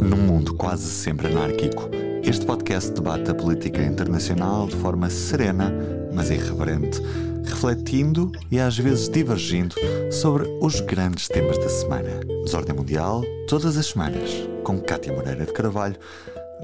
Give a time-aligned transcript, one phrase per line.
[0.00, 1.88] Num mundo quase sempre anárquico,
[2.22, 5.72] este podcast debate a política internacional de forma serena,
[6.12, 7.00] mas irreverente,
[7.44, 9.74] refletindo e às vezes divergindo
[10.10, 12.20] sobre os grandes temas da semana.
[12.44, 14.30] Desordem Mundial, todas as semanas,
[14.64, 15.96] com Cátia Moreira de Carvalho,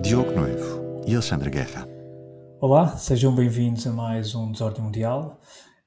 [0.02, 1.88] Diogo Noivo e Alexandre Guerra.
[2.60, 5.40] Olá, sejam bem-vindos a mais um Desordem Mundial.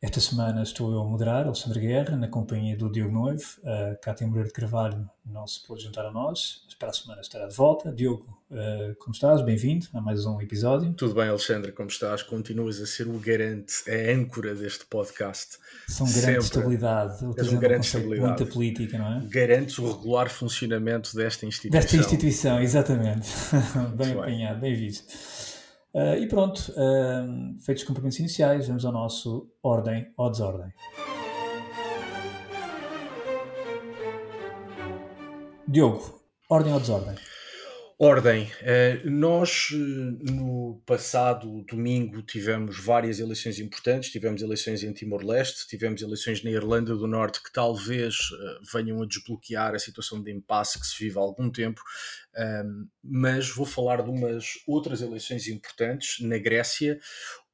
[0.03, 3.45] Esta semana estou eu a moderar, Alexandre Guerra, na companhia do Diogo Noivo.
[3.63, 7.21] A Cátia Moreira de Carvalho não se pôde juntar a nós, mas para a semana
[7.21, 7.89] estará de volta.
[7.89, 9.41] Diogo, uh, como estás?
[9.41, 10.93] Bem-vindo a mais um episódio.
[10.95, 12.21] Tudo bem, Alexandre, como estás?
[12.21, 15.57] Continuas a ser o garante, a âncora deste podcast.
[15.87, 18.27] São garante de estabilidade, És um garante de estabilidade.
[18.27, 19.25] muita política, não é?
[19.27, 21.81] Garantes o regular funcionamento desta instituição.
[21.81, 23.29] Desta instituição, exatamente.
[23.95, 25.13] bem apanhado, bem visto.
[25.93, 30.73] Uh, e pronto, uh, feitos os cumprimentos iniciais, vamos ao nosso ordem ou desordem.
[35.67, 37.15] Diogo, ordem ou desordem?
[38.03, 38.51] Ordem.
[38.59, 44.11] Uh, nós, no passado domingo, tivemos várias eleições importantes.
[44.11, 48.15] Tivemos eleições em Timor-Leste, tivemos eleições na Irlanda do Norte, que talvez
[48.73, 51.81] venham a desbloquear a situação de impasse que se vive há algum tempo.
[53.01, 56.99] Mas vou falar de umas outras eleições importantes na Grécia,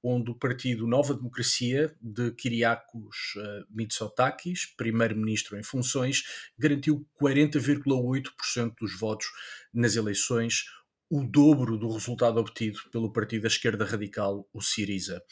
[0.04, 6.24] onde o partido Nova Democracia de Kyriakos uh, Mitsotakis, primeiro-ministro em funções,
[6.58, 9.28] garantiu 40,8% dos votos
[9.74, 10.64] nas eleições,
[11.12, 15.24] o dobro do resultado obtido pelo partido da esquerda radical, o Siriza.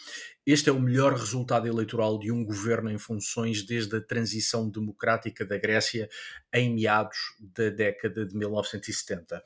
[0.43, 5.45] Este é o melhor resultado eleitoral de um governo em funções desde a transição democrática
[5.45, 6.09] da Grécia
[6.52, 9.43] em meados da década de 1970.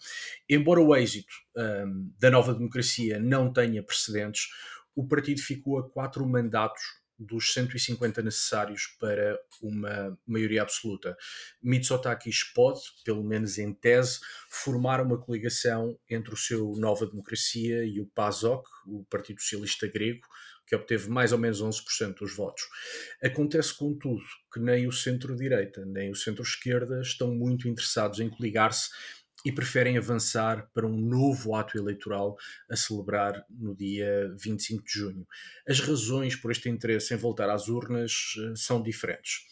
[0.50, 4.48] Embora o êxito um, da nova democracia não tenha precedentes,
[4.96, 6.82] o partido ficou a quatro mandatos
[7.22, 11.16] dos 150 necessários para uma maioria absoluta.
[11.62, 14.20] Mitsotakis pode, pelo menos em tese,
[14.50, 20.28] formar uma coligação entre o seu Nova Democracia e o PASOK, o Partido Socialista Grego,
[20.66, 22.64] que obteve mais ou menos 11% dos votos.
[23.22, 24.24] Acontece, contudo,
[24.54, 28.90] que nem o centro-direita nem o centro-esquerda estão muito interessados em coligar-se
[29.46, 32.36] e preferem avançar para um novo ato eleitoral
[32.70, 35.28] a celebrar no dia 25 de junho.
[35.68, 39.50] As razões por este interesse em voltar às urnas eh, são diferentes.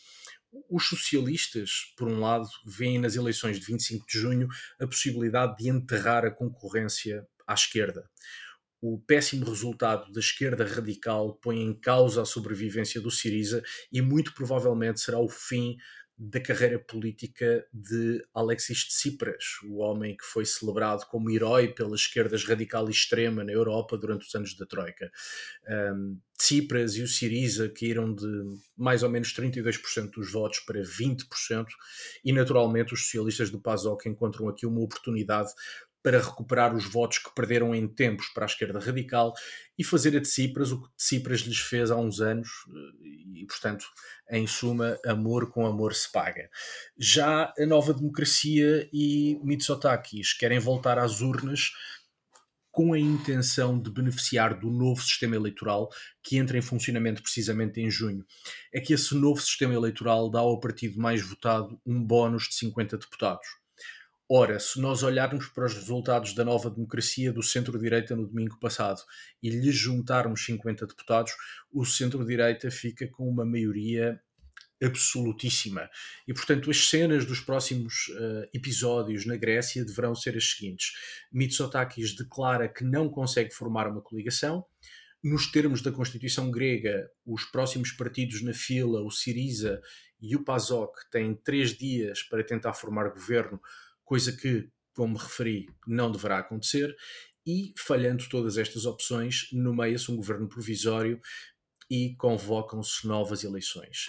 [0.70, 4.48] Os socialistas, por um lado, veem nas eleições de 25 de junho
[4.80, 8.10] a possibilidade de enterrar a concorrência à esquerda.
[8.82, 13.62] O péssimo resultado da esquerda radical põe em causa a sobrevivência do Siriza
[13.92, 15.76] e muito provavelmente será o fim
[16.22, 22.44] da carreira política de Alexis Tsipras, o homem que foi celebrado como herói pelas esquerdas
[22.44, 25.10] radical e extrema na Europa durante os anos da Troika.
[25.96, 28.28] Um, Tsipras e o Siriza caíram de
[28.78, 31.66] mais ou menos 32% dos votos para 20%,
[32.24, 35.52] e naturalmente os socialistas do PASOK encontram aqui uma oportunidade
[36.02, 39.34] para recuperar os votos que perderam em tempos para a esquerda radical
[39.78, 43.86] e fazer a Tsipras o que Tsipras lhes fez há uns anos eh, e, portanto,
[44.32, 46.50] em suma, amor com amor se paga.
[46.98, 51.72] Já a nova democracia e Mitsotakis querem voltar às urnas
[52.72, 55.90] com a intenção de beneficiar do novo sistema eleitoral
[56.24, 58.26] que entra em funcionamento precisamente em junho.
[58.74, 62.98] É que esse novo sistema eleitoral dá ao partido mais votado um bónus de 50
[62.98, 63.59] deputados.
[64.32, 69.02] Ora, se nós olharmos para os resultados da nova democracia do centro-direita no domingo passado
[69.42, 71.34] e lhes juntarmos 50 deputados,
[71.74, 74.22] o centro-direita fica com uma maioria
[74.84, 75.90] absolutíssima.
[76.28, 80.94] E, portanto, as cenas dos próximos uh, episódios na Grécia deverão ser as seguintes.
[81.34, 84.64] Mitsotakis declara que não consegue formar uma coligação.
[85.24, 89.82] Nos termos da Constituição grega, os próximos partidos na fila, o Siriza
[90.22, 93.60] e o PASOK, têm três dias para tentar formar governo
[94.10, 96.96] coisa que, como referi, não deverá acontecer,
[97.46, 101.22] e, falhando todas estas opções, nomeia-se um governo provisório
[101.92, 104.08] e convocam-se novas eleições.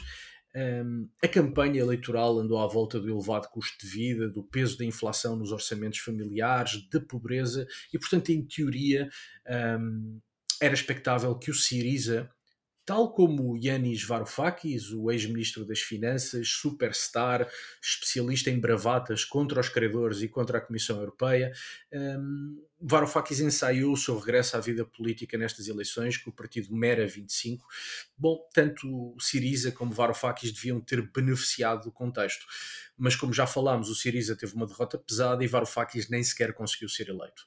[0.56, 4.86] Um, a campanha eleitoral andou à volta do elevado custo de vida, do peso da
[4.86, 9.06] inflação nos orçamentos familiares, da pobreza, e, portanto, em teoria,
[9.78, 10.18] um,
[10.62, 12.30] era expectável que o Siriza
[12.90, 17.48] tal como Yanis Varoufakis, o ex-ministro das Finanças, superstar,
[17.80, 21.52] especialista em bravatas contra os credores e contra a Comissão Europeia,
[21.92, 27.06] um, Varoufakis ensaiou o seu regresso à vida política nestas eleições, com o partido Mera
[27.06, 27.64] 25.
[28.18, 32.44] Bom, tanto Siriza como Varoufakis deviam ter beneficiado do contexto.
[32.98, 36.88] Mas como já falámos, o Siriza teve uma derrota pesada e Varoufakis nem sequer conseguiu
[36.88, 37.44] ser eleito.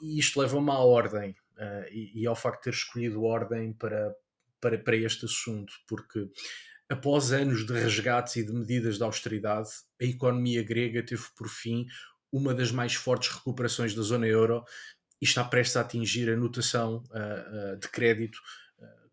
[0.00, 4.14] E isto leva-me à ordem uh, e, e, ao facto de ter escolhido ordem para,
[4.60, 6.28] para, para este assunto, porque
[6.88, 9.68] após anos de resgates e de medidas de austeridade,
[10.00, 11.86] a economia grega teve por fim
[12.32, 14.64] uma das mais fortes recuperações da zona euro
[15.20, 18.38] e está prestes a atingir a notação uh, uh, de crédito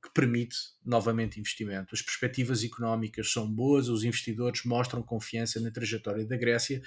[0.02, 1.94] que permite novamente investimento.
[1.94, 6.82] As perspectivas económicas são boas, os investidores mostram confiança na trajetória da Grécia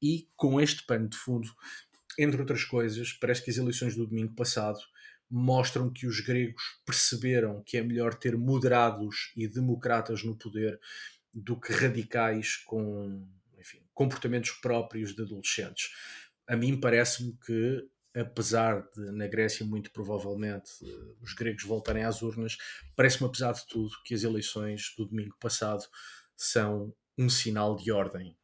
[0.00, 1.48] e, com este pano de fundo,
[2.18, 4.78] entre outras coisas, parece que as eleições do domingo passado
[5.30, 10.78] mostram que os gregos perceberam que é melhor ter moderados e democratas no poder
[11.32, 13.26] do que radicais com
[13.58, 15.90] enfim, comportamentos próprios de adolescentes.
[16.48, 22.22] A mim parece-me que apesar de na Grécia muito provavelmente eh, os gregos voltarem às
[22.22, 22.56] urnas,
[22.96, 25.84] parece-me apesar de tudo que as eleições do domingo passado
[26.36, 28.36] são um sinal de ordem.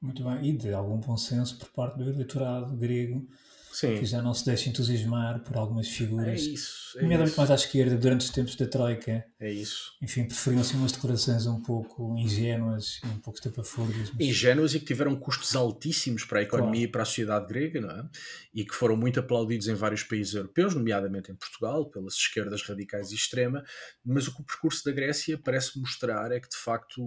[0.00, 3.26] Muito bem, e de algum bom senso por parte do eleitorado grego
[3.74, 3.98] Sim.
[3.98, 7.54] que já não se deixa entusiasmar por algumas figuras, é isso, é nomeadamente mais à
[7.56, 9.24] esquerda, durante os tempos da Troika.
[9.40, 9.92] É isso.
[10.00, 14.10] Enfim, preferiam assim umas declarações um pouco ingênuas e um pouco estapafúrdias.
[14.12, 14.20] Mas...
[14.28, 16.88] Ingênuas e que tiveram custos altíssimos para a economia Claro.
[16.88, 18.08] e para a sociedade grega, não é?
[18.54, 23.10] E que foram muito aplaudidos em vários países europeus, nomeadamente em Portugal, pelas esquerdas radicais
[23.10, 23.64] e extrema,
[24.04, 27.02] mas o que o percurso da Grécia parece mostrar é que, de facto,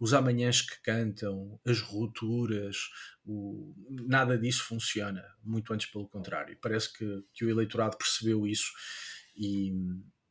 [0.00, 2.76] os amanhãs que cantam, as rupturas,
[3.24, 3.74] o-
[4.08, 6.56] nada disso funciona, muito antes pelo contrário.
[6.60, 8.72] Parece que, que o eleitorado percebeu isso
[9.36, 9.72] e,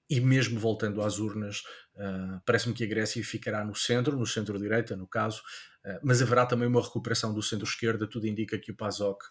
[0.09, 1.61] e mesmo voltando às urnas,
[1.97, 5.41] ah, parece-me que a Grécia ficará no centro, no centro-direita, no caso,
[5.85, 9.23] ah, mas haverá também uma recuperação do centro-esquerda, tudo indica que o PASOK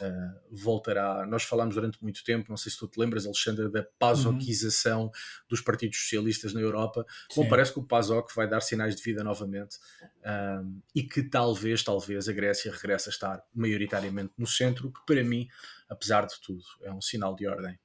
[0.00, 1.26] ah, voltará.
[1.26, 5.10] Nós falámos durante muito tempo, não sei se tu te lembras, Alexandre, da pasokização
[5.48, 7.04] dos partidos socialistas na Europa.
[7.34, 7.48] Bom, Sim.
[7.48, 9.78] parece que o PASOK vai dar sinais de vida novamente
[10.62, 15.24] um, e que talvez, talvez a Grécia regresse a estar maioritariamente no centro, que para
[15.24, 15.48] mim,
[15.88, 17.78] apesar de tudo, é um sinal de ordem.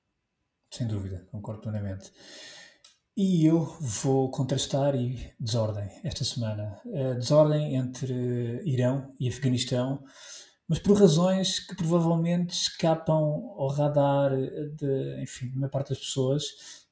[0.69, 2.11] Sem dúvida, concordo plenamente.
[3.15, 6.79] E eu vou contrastar e desordem esta semana.
[6.85, 10.01] Eh, desordem entre Irão e Afeganistão,
[10.71, 16.45] mas por razões que provavelmente escapam ao radar de, enfim, de uma parte das pessoas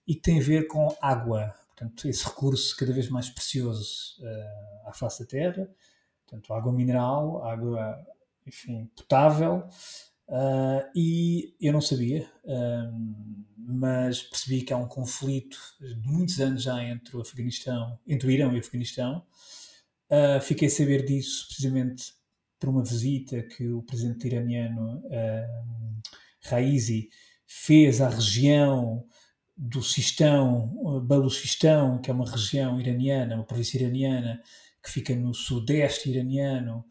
[0.05, 1.55] e que têm a ver com água.
[1.69, 5.69] Portanto, esse recurso cada vez mais precioso eh, à face da Terra.
[6.25, 8.05] Portanto, água mineral, água,
[8.45, 9.65] enfim, potável.
[10.27, 16.63] Uh, e eu não sabia, um, mas percebi que há um conflito de muitos anos
[16.63, 19.25] já entre o Afeganistão, entre o Irão e o Afeganistão.
[20.11, 22.18] Uh, fiquei a saber disso precisamente
[22.59, 26.01] por uma visita que o presidente iraniano uh,
[26.43, 27.09] Raisi
[27.47, 29.05] fez à região
[29.57, 34.41] do Sistão, Baluchistão, que é uma região iraniana, uma província iraniana,
[34.81, 36.85] que fica no sudeste iraniano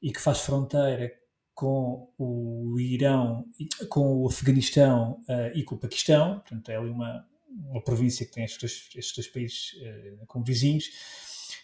[0.00, 1.12] e que faz fronteira
[1.54, 3.44] com o Irão,
[3.88, 8.32] com o Afeganistão uh, e com o Paquistão, portanto é ali uma, uma província que
[8.32, 10.90] tem estes estes dois países uh, como vizinhos,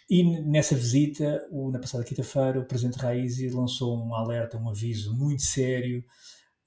[0.09, 5.15] e nessa visita, o, na passada quinta-feira, o presidente Raisi lançou um alerta, um aviso
[5.15, 6.03] muito sério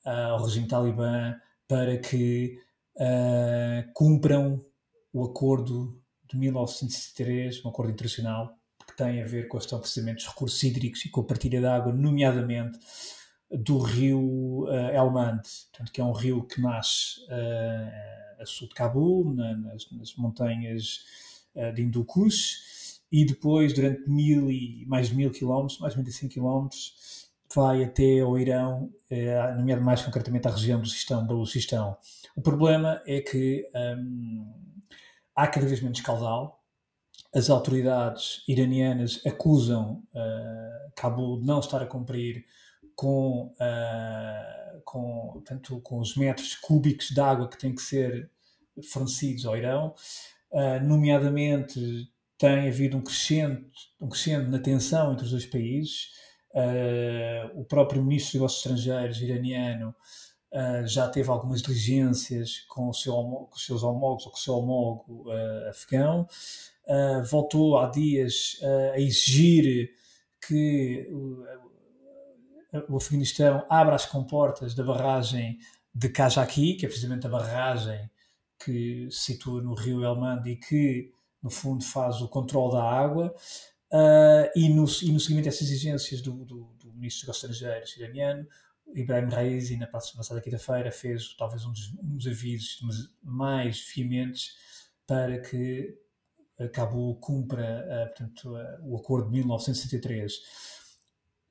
[0.07, 1.35] uh, ao regime talibã
[1.67, 2.59] para que
[3.95, 4.63] cumpram
[5.13, 5.99] o acordo
[6.31, 8.55] de 1963, um acordo internacional
[8.87, 11.61] que tem a ver com a questão precisamente dos recursos hídricos e com a partilha
[11.61, 12.79] de água, nomeadamente
[13.51, 18.75] do rio uh, Helmand, portanto, que é um rio que nasce uh, a sul de
[18.75, 21.01] Cabul, na, nas, nas, montanhas
[21.55, 22.59] uh, de Hindu Kush,
[23.13, 28.21] e depois, durante mil e, mais de mil quilómetros, mais de 95 quilómetros, vai até
[28.21, 31.97] ao Irão, nomeadamente mais concretamente à região do Sistão, Baluchistão.
[32.35, 34.51] O problema é que um,
[35.37, 36.65] há cada vez menos caudal,
[37.35, 40.03] as autoridades iranianas acusam
[40.97, 42.45] Cabul de não estar a cumprir
[42.95, 48.31] com, uh, com, tanto com os metros cúbicos de água que têm que ser
[48.91, 49.95] fornecidos ao Irão,
[50.53, 52.09] uh, nomeadamente
[52.43, 53.71] tem havido um crescente,
[54.01, 56.09] um crescente na tensão entre os dois países.
[56.53, 59.95] Uh, o próprio ministro dos Negócios Estrangeiros iraniano
[60.85, 64.55] já teve algumas diligências com, o seu, com os seus homólogos ou com o seu
[64.55, 65.25] homólogo
[65.71, 66.29] afegão.
[67.31, 68.61] voltou há dias
[68.93, 69.95] a exigir
[70.47, 71.09] que
[72.87, 75.59] o Afeganistão abre as comportas da barragem
[75.95, 78.11] de Kajaki, que é precisamente a barragem
[78.63, 81.11] que se situa no rio Helmand e que,
[81.43, 83.35] no fundo, faz o controle da água.
[83.93, 88.47] Uh, e, no, e no seguimento dessas exigências do, do, do Ministro dos Estrangeiros iraniano,
[88.95, 92.81] Ibrahim Raisi, na passada quinta-feira, fez talvez um dos, um dos avisos
[93.23, 94.53] mais veementes
[95.07, 95.99] para que
[96.73, 100.33] Cabul cumpra uh, portanto, uh, o acordo de 1973.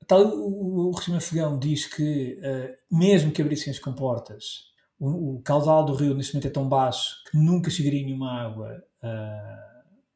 [0.06, 5.42] Tal, o, o regime afegão diz que, uh, mesmo que abrissem as comportas, o, o,
[5.42, 8.82] caudal do rio neste momento é tão baixo que nunca chegaria nenhuma água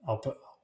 [0.07, 0.21] ao,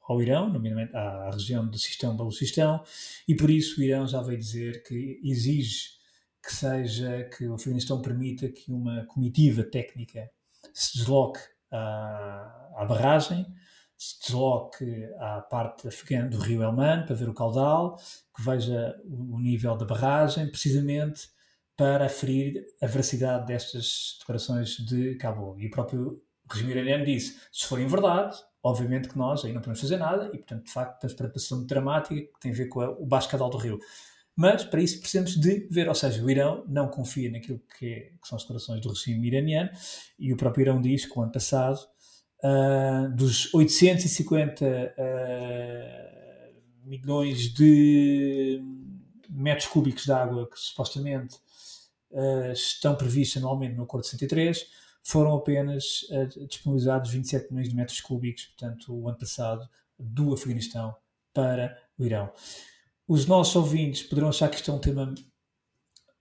[0.09, 2.83] ao Irão, nomeadamente à região do Sistão Baluchistão,
[3.27, 6.01] e por isso o Irão já veio dizer que exige
[6.43, 10.29] que seja que o Afeganistão permita que uma comitiva técnica
[10.75, 13.47] se desloque à, à barragem,
[13.97, 17.97] se desloque à parte afegã do rio Helman para ver o caudal,
[18.35, 21.29] que veja o, o nível da barragem, precisamente
[21.77, 25.57] para aferir a veracidade destas declarações de Cabo.
[25.59, 26.21] E o próprio
[26.51, 30.38] regime iraniano disse: se forem verdade, obviamente que nós aí não podemos fazer nada, e
[30.38, 33.50] portanto, de facto, temos preparação dramática que tem a ver com a, o baixo caudal
[33.50, 33.78] do rio.
[34.35, 38.00] Mas para isso precisamos de ver, ou seja, o Irão não confia naquilo que, é,
[38.21, 39.71] que são as declarações do regime iraniano,
[40.19, 41.78] e o próprio Irão diz que o ano passado,
[42.42, 46.50] uh, dos 850 uh, ah,
[46.85, 48.62] milhões de
[49.28, 51.37] metros cúbicos de água que supostamente
[52.11, 54.66] uh, estão previstos anualmente no Acordo 63,
[55.02, 59.68] foram apenas uh, disponibilizados 27 milhões de metros cúbicos, portanto, o ano passado,
[59.99, 60.94] do Afeganistão
[61.32, 62.32] para o Irão.
[63.06, 65.14] Os nossos ouvintes poderão achar que isto é um tema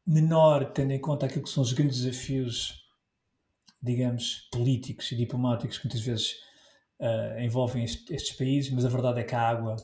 [0.06, 2.86] menor, tendo em conta aquilo que são os grandes desafios,
[3.82, 6.34] digamos, políticos e diplomáticos que muitas vezes
[7.00, 9.76] uh, envolvem este, estes países, mas a verdade é que a água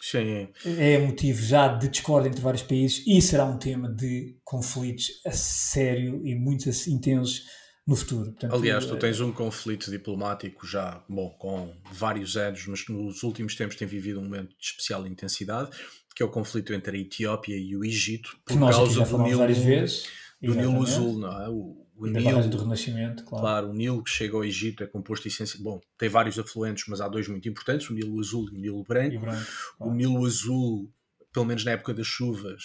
[0.00, 0.48] Sim.
[0.64, 5.32] é motivo já de discórdia entre vários países e será um tema de conflitos a
[5.32, 7.46] sério e muito intensos
[7.86, 8.30] no futuro.
[8.30, 13.22] Portanto, Aliás, tu eh, tens um conflito diplomático já, bom, com vários anos, mas nos
[13.22, 15.70] últimos tempos tem vivido um momento de especial intensidade,
[16.14, 19.58] que é o conflito entre a Etiópia e o Egito, por causa do Nilo, várias
[19.58, 20.08] vezes,
[20.40, 21.48] do Nilo Azul, não é?
[21.48, 23.42] O, o Nilo, do Renascimento, claro.
[23.42, 23.70] claro.
[23.70, 27.08] o Nilo que chega ao Egito é composto essencialmente, bom, tem vários afluentes, mas há
[27.08, 29.20] dois muito importantes, o Nilo Azul e o Nilo Branco.
[29.20, 29.46] branco
[29.78, 29.92] claro.
[29.92, 30.92] O Nilo Azul,
[31.32, 32.62] pelo menos na época das chuvas,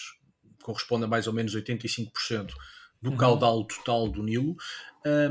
[0.61, 2.51] corresponde a mais ou menos 85%
[3.01, 3.17] do uhum.
[3.17, 4.55] caudal total do Nilo,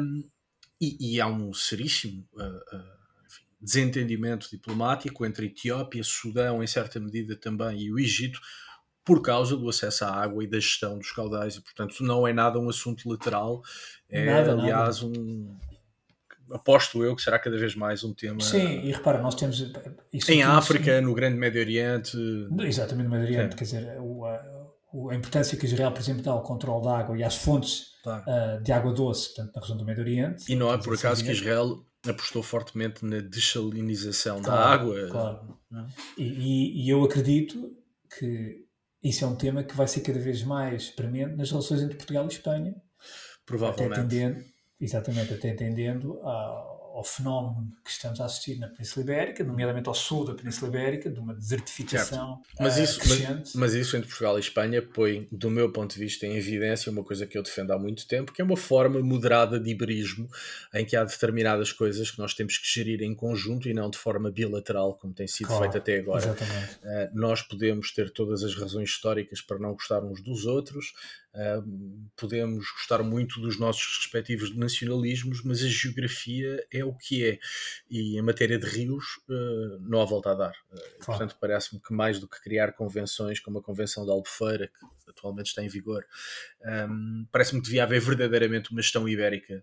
[0.00, 0.24] um,
[0.80, 2.84] e, e, há um seríssimo uh, uh,
[3.26, 8.40] enfim, desentendimento diplomático entre Etiópia, Sudão, em certa medida também, e o Egito,
[9.04, 12.32] por causa do acesso à água e da gestão dos caudais, e portanto não é
[12.32, 13.62] nada um assunto lateral,
[14.10, 15.18] é nada, aliás nada.
[15.18, 15.56] um
[16.50, 18.40] aposto eu que será cada vez mais um tema.
[18.40, 19.72] Sim, e repara, nós temos.
[20.28, 22.16] em África, no Grande Médio Oriente.
[22.60, 23.96] Exatamente, no Médio Oriente, quer dizer,
[25.10, 28.24] a importância que Israel, por exemplo, dá ao controle da água e às fontes claro.
[28.26, 30.52] uh, de água doce, portanto, na região do Médio Oriente.
[30.52, 35.08] E não é por acaso que Israel apostou fortemente na desalinização claro, da água.
[35.08, 35.58] Claro.
[36.16, 37.76] E, e, e, eu acredito
[38.18, 38.64] que
[39.02, 42.24] isso é um tema que vai ser cada vez mais premente nas relações entre Portugal
[42.24, 42.74] e Espanha.
[43.44, 43.92] Provavelmente.
[43.92, 44.44] Até atendendo,
[44.80, 49.94] exatamente, até atendendo a ao fenómeno que estamos a assistir na Península Ibérica, nomeadamente ao
[49.94, 54.38] sul da Península Ibérica, de uma desertificação mas uh, isso, mas, mas, isso entre Portugal
[54.38, 57.72] e Espanha põe, do meu ponto de vista, em evidência uma coisa que eu defendo
[57.72, 60.26] há muito tempo, que é uma forma moderada de iberismo,
[60.72, 63.98] em que há determinadas coisas que nós temos que gerir em conjunto e não de
[63.98, 66.32] forma bilateral, como tem sido claro, feito até agora.
[66.32, 70.94] Uh, nós podemos ter todas as razões históricas para não gostar uns dos outros,
[71.36, 77.38] Uh, podemos gostar muito dos nossos respectivos nacionalismos, mas a geografia é o que é.
[77.90, 80.52] E em matéria de rios, uh, não há volta a dar.
[80.72, 81.04] Uh, claro.
[81.04, 85.48] Portanto, parece-me que mais do que criar convenções como a Convenção da Albufeira, que atualmente
[85.48, 86.06] está em vigor,
[86.88, 89.62] um, parece-me que devia haver verdadeiramente uma gestão ibérica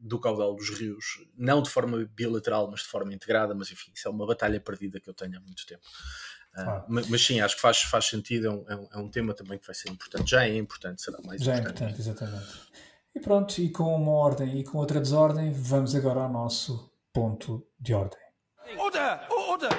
[0.00, 1.04] do caudal dos rios,
[1.36, 3.54] não de forma bilateral, mas de forma integrada.
[3.54, 5.82] Mas enfim, isso é uma batalha perdida que eu tenho há muito tempo.
[6.64, 6.84] Claro.
[6.88, 9.34] mas, mas, sim, acho que faz, faz sentido, é um, é, um, é um, tema
[9.34, 10.30] também que vai ser importante.
[10.30, 11.78] Já é importante, será mais Já importante.
[11.78, 12.68] Já é importante, exatamente.
[13.14, 17.66] E pronto, e com uma ordem e com outra desordem, vamos agora ao nosso ponto
[17.78, 18.20] de ordem.
[18.76, 19.20] Order!
[19.30, 19.70] Order!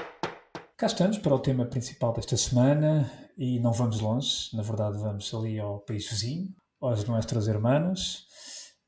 [0.75, 5.33] Cá estamos para o tema principal desta semana e não vamos longe, na verdade vamos
[5.33, 8.28] ali ao país vizinho, aos nossos irmãos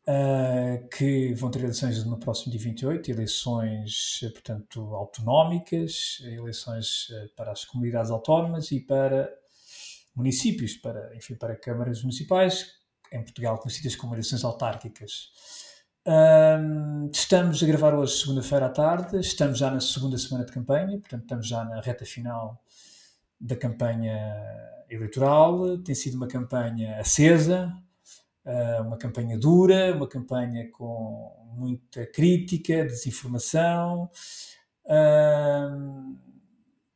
[0.07, 7.51] uh, que vão ter eleições no próximo dia 28, eleições, portanto, autonómicas, eleições uh, para
[7.51, 9.29] as comunidades autónomas e para
[10.15, 12.73] municípios, para, enfim, para câmaras municipais,
[13.11, 15.29] em Portugal conhecidas como eleições autárquicas.
[16.07, 20.99] Um, estamos a gravar hoje, segunda-feira à tarde, estamos já na segunda semana de campanha,
[20.99, 22.59] portanto, estamos já na reta final
[23.39, 24.17] da campanha
[24.89, 25.77] eleitoral.
[25.79, 27.71] Tem sido uma campanha acesa,
[28.81, 34.09] uma campanha dura, uma campanha com muita crítica, desinformação.
[34.85, 36.17] Uh,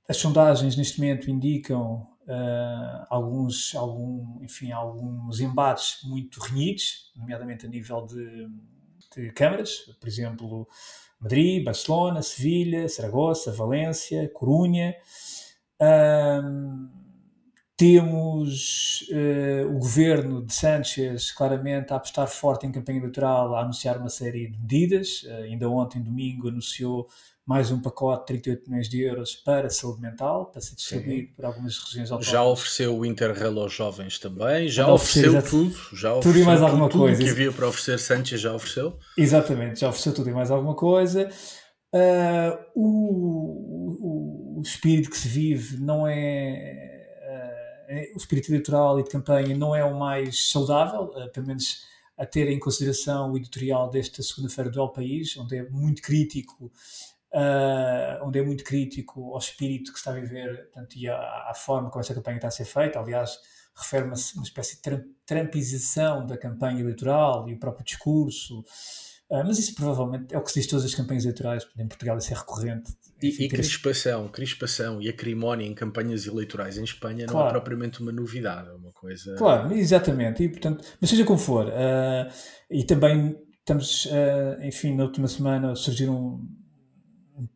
[0.08, 7.70] as sondagens neste momento indicam uh, alguns, algum, enfim, alguns embates muito renhidos, nomeadamente a
[7.70, 8.48] nível de,
[9.16, 10.68] de câmaras, por exemplo,
[11.20, 14.96] Madrid, Barcelona, Sevilha, Saragoça, Valência, Corunha.
[15.80, 16.95] Uh,
[17.77, 23.98] temos uh, o governo de Sánchez claramente a apostar forte em campanha eleitoral, a anunciar
[23.98, 25.24] uma série de medidas.
[25.24, 27.08] Uh, ainda ontem, domingo, anunciou
[27.46, 31.34] mais um pacote de 38 milhões de euros para saúde mental, para ser distribuído Sim.
[31.36, 32.27] por algumas regiões autónomas.
[32.27, 36.62] Já ofereceu o Interrail aos jovens também, já ofereceu tudo, já ofereceu tudo e mais
[36.62, 37.17] alguma tudo, coisa.
[37.17, 38.98] Tudo que havia para oferecer Sanchez já ofereceu?
[39.15, 41.29] Exatamente, já ofereceu tudo e mais alguma coisa.
[41.94, 46.95] Uh, o, o, o, espírito que se vive não é,
[48.13, 51.86] o espírito eleitoral e de campanha não é o mais saudável, uh, pelo menos
[52.18, 56.72] a ter em consideração o editorial desta segunda-feira do El País, onde é muito crítico
[57.36, 61.18] uh, onde é muito crítico ao espírito que está a viver portanto, e à,
[61.50, 63.00] à, forma como esta campanha está a ser feita.
[63.00, 63.38] Aliás,
[63.75, 68.62] refere-me a uma espécie de trampização da campanha eleitoral e o próprio discurso.
[69.30, 72.18] Uh, mas isso provavelmente é o que se diz todas as campanhas eleitorais, em Portugal
[72.18, 72.96] isso é recorrente.
[73.24, 77.40] Enfim, e, e crispação, crispação e acrimónia em campanhas eleitorais em Espanha claro.
[77.40, 79.36] não é propriamente uma novidade, é uma coisa...
[79.36, 82.32] Claro, exatamente, e portanto, mas seja como for, uh,
[82.70, 86.42] e também estamos, uh, enfim, na última semana surgiram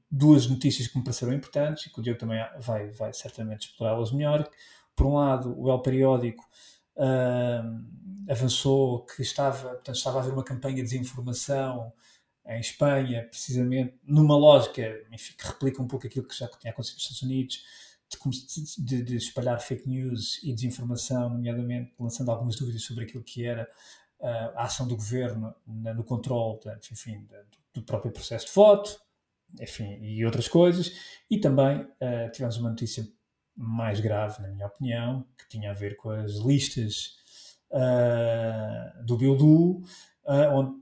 [0.09, 4.11] duas notícias que me pareceram importantes e que o Diogo também vai, vai certamente explorá-las
[4.11, 4.49] melhor.
[4.95, 6.43] Por um lado, o El Periódico
[6.95, 11.93] uh, avançou que estava, portanto, estava a haver uma campanha de desinformação
[12.49, 16.95] em Espanha, precisamente numa lógica enfim, que replica um pouco aquilo que já tinha acontecido
[16.95, 17.63] nos Estados Unidos,
[18.09, 23.45] de, de, de, espalhar fake news e desinformação, nomeadamente lançando algumas dúvidas sobre aquilo que
[23.45, 23.69] era
[24.19, 24.25] uh,
[24.55, 26.59] a ação do governo no, no controle
[26.91, 27.35] enfim, do,
[27.75, 28.99] do próprio processo de voto,
[29.61, 30.91] enfim, e outras coisas.
[31.29, 33.07] E também uh, tivemos uma notícia
[33.55, 37.15] mais grave, na minha opinião, que tinha a ver com as listas
[37.69, 39.83] uh, do Bildu,
[40.51, 40.79] onde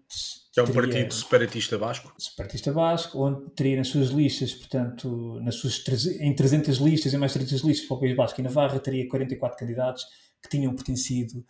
[0.57, 2.13] que é um teria, partido separatista basco.
[2.17, 5.83] Separatista basco, onde teria nas suas listas, portanto, nas suas,
[6.19, 9.57] em 300 listas, em mais 300 listas para o País Basco e Navarra, teria 44
[9.57, 10.05] candidatos
[10.41, 11.45] que tinham pertencido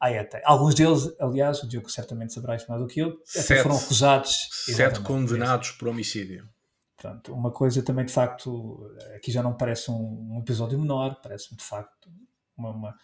[0.00, 0.40] à ETA.
[0.44, 4.48] Alguns deles, aliás, o Diogo certamente saberá mais do que eu, sete, foram acusados.
[4.52, 6.48] Sete condenados por homicídio.
[6.96, 11.56] Portanto, uma coisa também de facto, aqui já não parece um, um episódio menor, parece-me
[11.56, 12.08] de facto
[12.56, 12.94] uma, uma,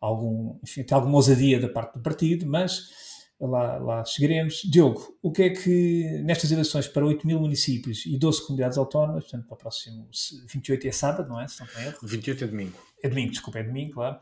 [0.00, 2.88] algum, enfim, tem alguma ousadia da parte do partido, mas
[3.40, 4.62] lá, lá chegaremos.
[4.64, 9.24] Diogo, o que é que nestas eleições para 8 mil municípios e 12 comunidades autónomas,
[9.24, 10.08] portanto para o próximo
[10.52, 11.48] 28 é sábado, não é?
[11.48, 11.98] Se não tem erro.
[12.02, 12.78] 28 é domingo.
[13.02, 14.16] É domingo, desculpa, é domingo, claro.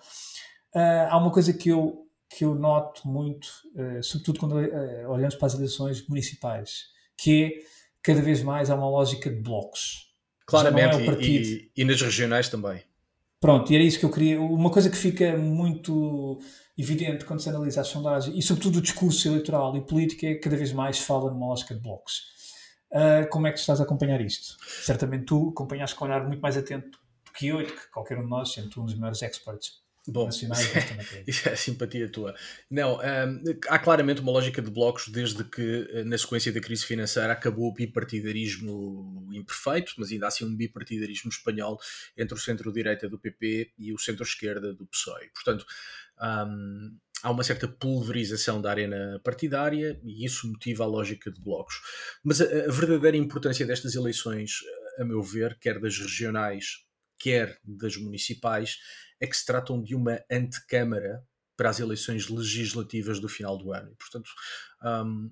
[0.75, 5.35] Uh, há uma coisa que eu, que eu noto muito, uh, sobretudo quando uh, olhamos
[5.35, 7.51] para as eleições municipais, que é
[8.03, 10.11] cada vez mais há uma lógica de blocos.
[10.47, 12.83] Claramente, é e, e, nas regionais também.
[13.43, 14.41] Pronto, e era isso que eu queria.
[14.41, 16.39] Uma coisa que fica muito
[16.79, 20.41] evidente quando se analisa as sondagens, e sobretudo o discurso eleitoral e político, é que
[20.41, 22.23] cada vez mais fala numa lógica de blocos.
[22.93, 24.57] Uh, como é que estás a acompanhar isto?
[24.85, 27.91] Certamente tu acompanhas com um olhar muito mais atento do que eu e do que
[27.91, 30.29] qualquer um de nós, sendo tu um dos maiores experts Bom,
[31.27, 32.35] isso é simpatia tua.
[32.69, 36.85] Não, um, há claramente uma lógica de blocos desde que, eh, na sequência da crise
[36.85, 41.79] financeira, acabou o bipartidarismo imperfeito, mas ainda assim um bipartidarismo espanhol
[42.17, 45.31] entre o centro-direita do PP e o centro-esquerda do PSOE.
[45.33, 45.65] Portanto,
[46.21, 51.81] um, há uma certa pulverização da arena partidária e isso motiva a lógica de blocos.
[52.25, 54.57] Mas a, a verdadeira importância destas eleições,
[54.99, 56.85] a meu ver, quer das regionais,
[57.23, 58.79] quer das municipais,
[59.21, 61.23] é que se tratam de uma antecâmara
[61.57, 63.93] para as eleições legislativas do final do ano.
[63.93, 64.31] E, portanto,
[64.83, 65.31] um,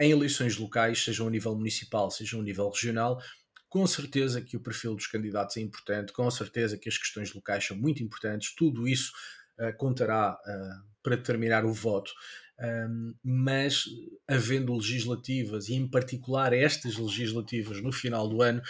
[0.00, 3.20] em eleições locais, sejam a nível municipal, sejam a nível regional,
[3.68, 7.66] com certeza que o perfil dos candidatos é importante, com certeza que as questões locais
[7.66, 9.10] são muito importantes, tudo isso
[9.58, 12.12] uh, contará uh, para determinar o voto.
[12.56, 13.84] Um, mas
[14.28, 18.62] havendo legislativas, e em particular estas legislativas no final do ano,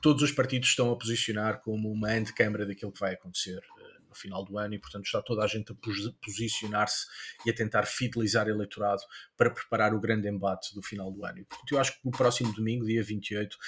[0.00, 3.60] todos os partidos estão a posicionar como uma antecâmara daquilo que vai acontecer
[4.14, 5.76] no final do ano e, portanto, está toda a gente a
[6.24, 7.06] posicionar-se
[7.44, 9.02] e a tentar fidelizar eleitorado
[9.36, 11.40] para preparar o grande embate do final do ano.
[11.40, 13.58] E, portanto, eu acho que o próximo domingo, dia 28,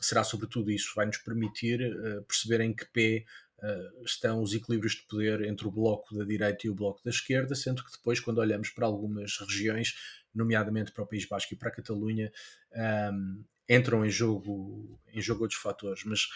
[0.00, 3.24] será sobretudo isso, vai nos permitir uh, perceber em que pé
[3.58, 7.10] uh, estão os equilíbrios de poder entre o bloco da direita e o bloco da
[7.10, 9.94] esquerda, sendo que depois, quando olhamos para algumas regiões,
[10.34, 12.32] nomeadamente para o País Basco e para a Catalunha,
[12.74, 16.04] um, ehm, entram em jogo, em jogo outros fatores.
[16.04, 16.28] Mas,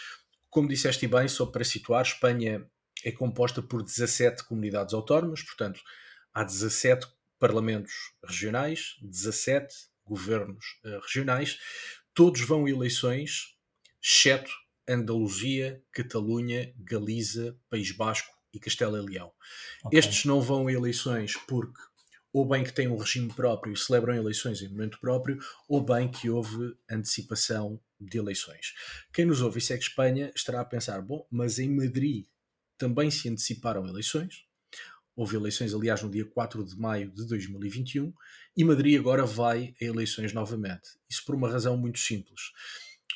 [0.49, 2.67] como disseste bem, só para situar, Espanha
[3.05, 5.81] é composta por 17 comunidades autónomas, portanto,
[6.33, 7.07] há 17
[7.39, 7.93] parlamentos
[8.25, 11.59] regionais, 17 governos uh, regionais,
[12.15, 13.57] todos vão a eleições,
[14.03, 14.51] exceto
[14.89, 19.33] Andaluzia, Catalunha, Galiza, País Basco e Castela e Leão.
[19.85, 19.99] Okay.
[19.99, 21.81] Estes não vão a eleições porque
[22.37, 26.07] ou bem que têm um regime próprio e celebram eleições em momento próprio, ou bem
[26.07, 28.75] que houve antecipação de eleições.
[29.11, 32.27] Quem nos ouve e segue Espanha estará a pensar: bom, mas em Madrid
[32.77, 34.45] também se anteciparam eleições.
[35.17, 38.13] Houve eleições, aliás, no dia 4 de maio de 2021
[38.55, 40.91] e Madrid agora vai a eleições novamente.
[41.09, 42.53] Isso por uma razão muito simples.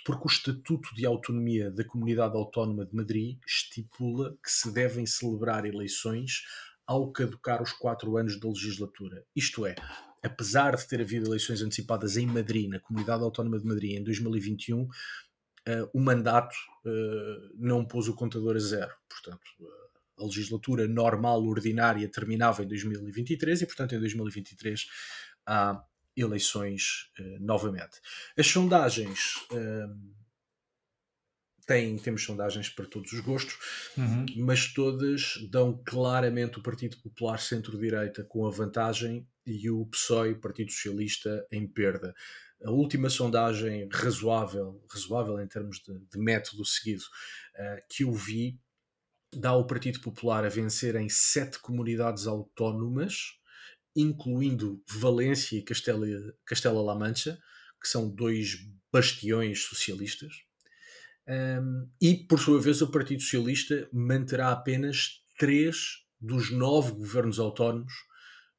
[0.02, 5.66] porque o Estatuto de Autonomia da Comunidade Autónoma de Madrid estipula que se devem celebrar
[5.66, 6.42] eleições
[6.90, 9.24] ao caducar os quatro anos da legislatura.
[9.36, 9.76] Isto é,
[10.24, 14.82] apesar de ter havido eleições antecipadas em Madrid, na Comunidade Autónoma de Madrid, em 2021,
[14.82, 14.88] uh,
[15.66, 18.92] eh, o mandato uh, não pôs o contador a zero.
[19.08, 24.86] Portanto, uh, a legislatura normal, ordinária, terminava em 2023 e, portanto, em 2023
[25.46, 25.80] há
[26.16, 28.00] eleições novamente.
[28.36, 29.36] As sondagens
[31.70, 33.56] tem, temos sondagens para todos os gostos,
[33.96, 34.26] uhum.
[34.38, 40.72] mas todas dão claramente o Partido Popular centro-direita com a vantagem e o PSOE, Partido
[40.72, 42.12] Socialista, em perda.
[42.64, 48.58] A última sondagem razoável, razoável em termos de, de método seguido, uh, que eu vi,
[49.32, 53.38] dá o Partido Popular a vencer em sete comunidades autónomas,
[53.94, 57.38] incluindo Valência e Castela-La Mancha,
[57.80, 58.58] que são dois
[58.92, 60.49] bastiões socialistas
[61.28, 67.92] um, e, por sua vez, o Partido Socialista manterá apenas três dos nove governos autónomos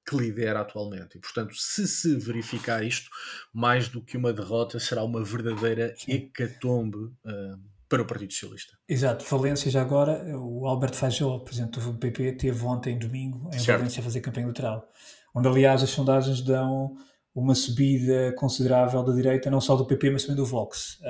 [0.08, 1.18] que lidera atualmente.
[1.18, 3.10] E, portanto, se se verificar isto,
[3.54, 6.14] mais do que uma derrota, será uma verdadeira Sim.
[6.14, 8.78] hecatombe uh, para o Partido Socialista.
[8.88, 9.26] Exato.
[9.26, 13.80] Valência, já agora, o Alberto Fajol, presidente do PP, teve ontem, domingo, em certo.
[13.80, 14.90] Valência a fazer campanha eleitoral,
[15.36, 16.96] onde, aliás, as sondagens dão
[17.34, 21.00] uma subida considerável da direita, não só do PP, mas também do Vox.
[21.00, 21.04] Uh,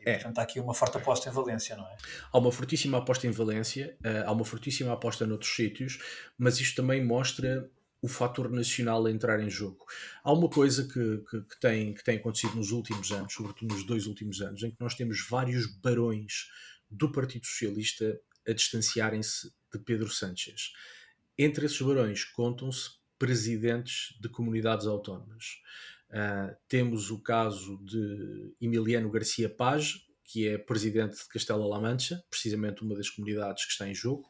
[0.00, 0.14] e, é.
[0.14, 1.96] Portanto, há aqui uma forte aposta em Valência, não é?
[2.32, 5.98] Há uma fortíssima aposta em Valência, uh, há uma fortíssima aposta noutros sítios,
[6.38, 7.70] mas isto também mostra
[8.02, 9.84] o fator nacional a entrar em jogo.
[10.24, 13.84] Há uma coisa que, que, que, tem, que tem acontecido nos últimos anos, sobretudo nos
[13.84, 16.48] dois últimos anos, em que nós temos vários barões
[16.90, 18.18] do Partido Socialista
[18.48, 20.72] a distanciarem-se de Pedro Sánchez.
[21.36, 25.60] Entre esses barões contam-se presidentes de comunidades autónomas.
[26.08, 32.82] Uh, temos o caso de Emiliano Garcia Paz, que é presidente de Castela-La Mancha, precisamente
[32.82, 34.24] uma das comunidades que está em jogo.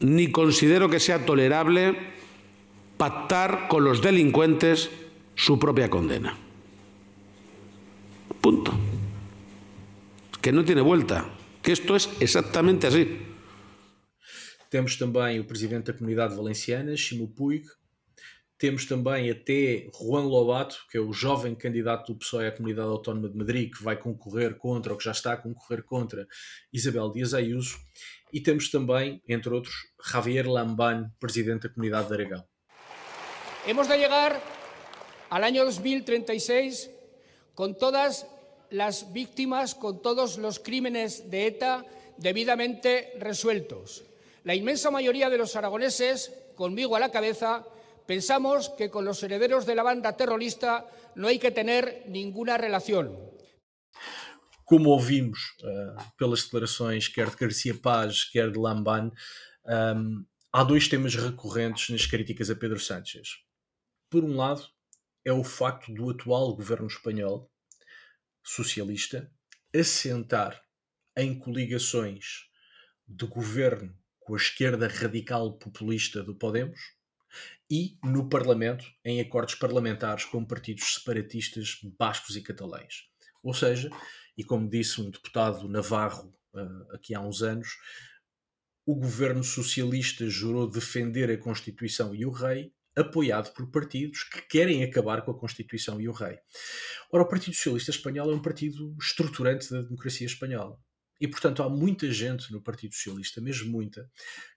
[0.00, 1.96] Ni considero que sea tolerable
[2.98, 4.90] pactar con los delincuentes
[5.36, 6.36] su propia condena.
[8.40, 8.72] Punto.
[10.42, 11.30] Que no tiene vuelta.
[11.62, 13.35] Que esto es exactamente así.
[14.68, 17.64] Temos também o presidente da comunidade valenciana, Chimo Puig.
[18.58, 23.28] Temos também até Juan Lobato, que é o jovem candidato do PSOE à Comunidade Autónoma
[23.28, 26.26] de Madrid, que vai concorrer contra, ou que já está a concorrer contra,
[26.72, 27.78] Isabel Dias Ayuso.
[28.32, 32.44] E temos também, entre outros, Javier Lamban, presidente da Comunidade de Aragão.
[33.66, 34.42] Hemos de llegar
[35.28, 36.90] al año 2036
[37.54, 38.26] con todas
[38.70, 41.84] las víctimas, con todos los crímenes de ETA
[42.16, 44.04] debidamente resueltos.
[44.46, 47.66] La inmensa mayoría de los aragoneses, conmigo a la cabeza,
[48.06, 53.18] pensamos que con los herederos de la banda terrorista no hay que tener ninguna relación.
[54.64, 59.10] Como ouvimos uh, pelas declarações quer de Garcia Paz, quer de Lamban,
[59.64, 63.42] um, há dois temas recorrentes nas críticas a Pedro Sánchez.
[64.08, 64.62] Por um lado,
[65.24, 67.50] é o facto do atual governo espanhol,
[68.44, 69.28] socialista,
[69.74, 70.62] assentar
[71.16, 72.46] em coligações
[73.08, 76.80] de governo com a esquerda radical populista do Podemos
[77.70, 83.04] e no Parlamento em acordos parlamentares com partidos separatistas bascos e catalães.
[83.40, 83.88] Ou seja,
[84.36, 87.68] e como disse um deputado navarro uh, aqui há uns anos,
[88.84, 94.82] o governo socialista jurou defender a Constituição e o rei, apoiado por partidos que querem
[94.82, 96.36] acabar com a Constituição e o rei.
[97.12, 100.76] Ora, o Partido Socialista Espanhol é um partido estruturante da democracia espanhola.
[101.20, 104.10] E, portanto, há muita gente no Partido Socialista, mesmo muita,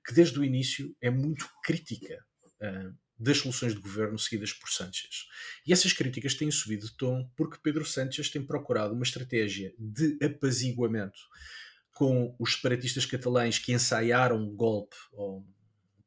[0.05, 2.23] que desde o início é muito crítica
[2.61, 5.25] uh, das soluções de governo seguidas por Sánchez.
[5.65, 10.17] E essas críticas têm subido de tom porque Pedro Sánchez tem procurado uma estratégia de
[10.23, 11.19] apaziguamento
[11.93, 15.53] com os separatistas catalães que ensaiaram um golpe, ou um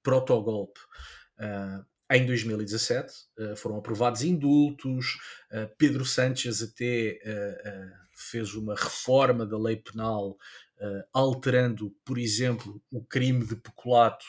[0.03, 0.81] proto-golpe,
[1.39, 3.13] uh, em 2017.
[3.39, 5.19] Uh, foram aprovados indultos,
[5.79, 7.19] Pedro Sánchez até
[8.23, 14.27] fez uma reforma da lei penal, uh, alterando, por exemplo, o crime de peculato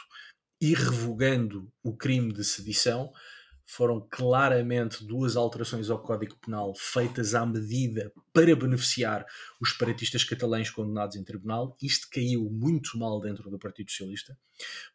[0.62, 3.12] e revogando o crime de sedição.
[3.66, 9.26] Foram claramente duas alterações ao Código Penal feitas à medida para beneficiar
[9.60, 11.76] os separatistas catalães condenados em tribunal.
[11.82, 14.38] Isto caiu muito mal dentro do Partido Socialista,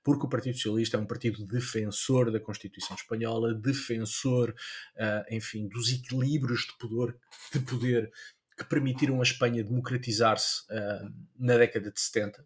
[0.05, 4.55] porque o Partido Socialista é um partido defensor da Constituição Espanhola, defensor,
[4.97, 7.17] uh, enfim, dos equilíbrios de poder,
[7.53, 8.13] de poder
[8.59, 12.45] que permitiram a Espanha democratizar-se uh, na década de 70.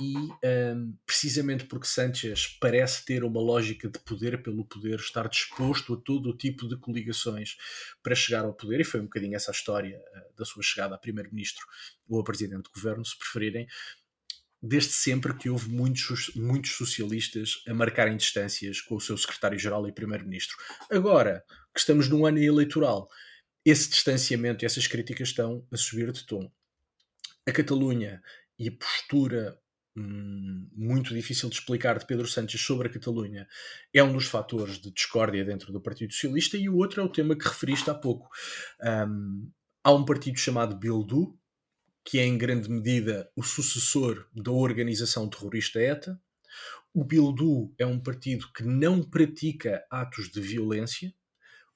[0.00, 5.94] e um, precisamente porque Sanchez parece ter uma lógica de poder pelo poder, estar disposto
[5.94, 7.56] a todo o tipo de coligações
[8.02, 10.94] para chegar ao poder, e foi um bocadinho essa a história uh, da sua chegada
[10.94, 11.66] a primeiro-ministro
[12.08, 13.66] ou a presidente de governo, se preferirem,
[14.62, 19.92] desde sempre que houve muitos, muitos socialistas a marcarem distâncias com o seu secretário-geral e
[19.92, 20.56] primeiro-ministro.
[20.90, 23.08] Agora que estamos num ano eleitoral,
[23.64, 26.50] esse distanciamento essas críticas estão a subir de tom.
[27.46, 28.22] A Catalunha
[28.58, 29.58] e a postura
[29.96, 33.46] hum, muito difícil de explicar de Pedro Sánchez sobre a Catalunha
[33.92, 37.08] é um dos fatores de discórdia dentro do Partido Socialista e o outro é o
[37.08, 38.28] tema que referiste há pouco.
[38.82, 39.50] Um,
[39.82, 41.38] há um partido chamado Bildu,
[42.04, 46.20] que é em grande medida o sucessor da organização terrorista ETA.
[46.92, 51.14] O Bildu é um partido que não pratica atos de violência,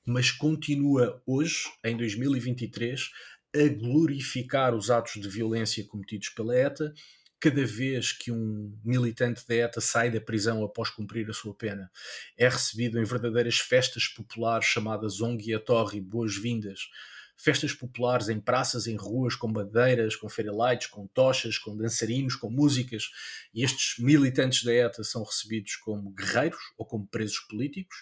[0.06, 3.10] mas continua hoje, em 2023,
[3.54, 6.92] a glorificar os atos de violência cometidos pela ETA.
[7.40, 11.90] Cada vez que um militante da ETA sai da prisão após cumprir a sua pena,
[12.38, 16.80] é recebido em verdadeiras festas populares chamadas Ong Torre Boas-Vindas,
[17.36, 22.50] festas populares em praças, em ruas, com bandeiras, com lights, com tochas, com dançarinos, com
[22.50, 23.10] músicas,
[23.52, 27.96] e estes militantes da ETA são recebidos como guerreiros ou como presos políticos.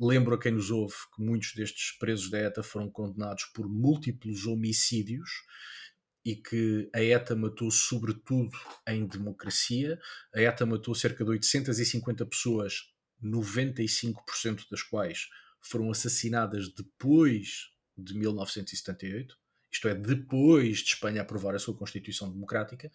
[0.00, 4.46] Lembro a quem nos ouve que muitos destes presos da ETA foram condenados por múltiplos
[4.46, 5.28] homicídios
[6.24, 8.52] e que a ETA matou sobretudo
[8.86, 9.98] em democracia.
[10.32, 15.26] A ETA matou cerca de 850 pessoas, 95% das quais
[15.60, 19.36] foram assassinadas depois de 1978,
[19.70, 22.90] isto é, depois de Espanha aprovar a sua Constituição Democrática,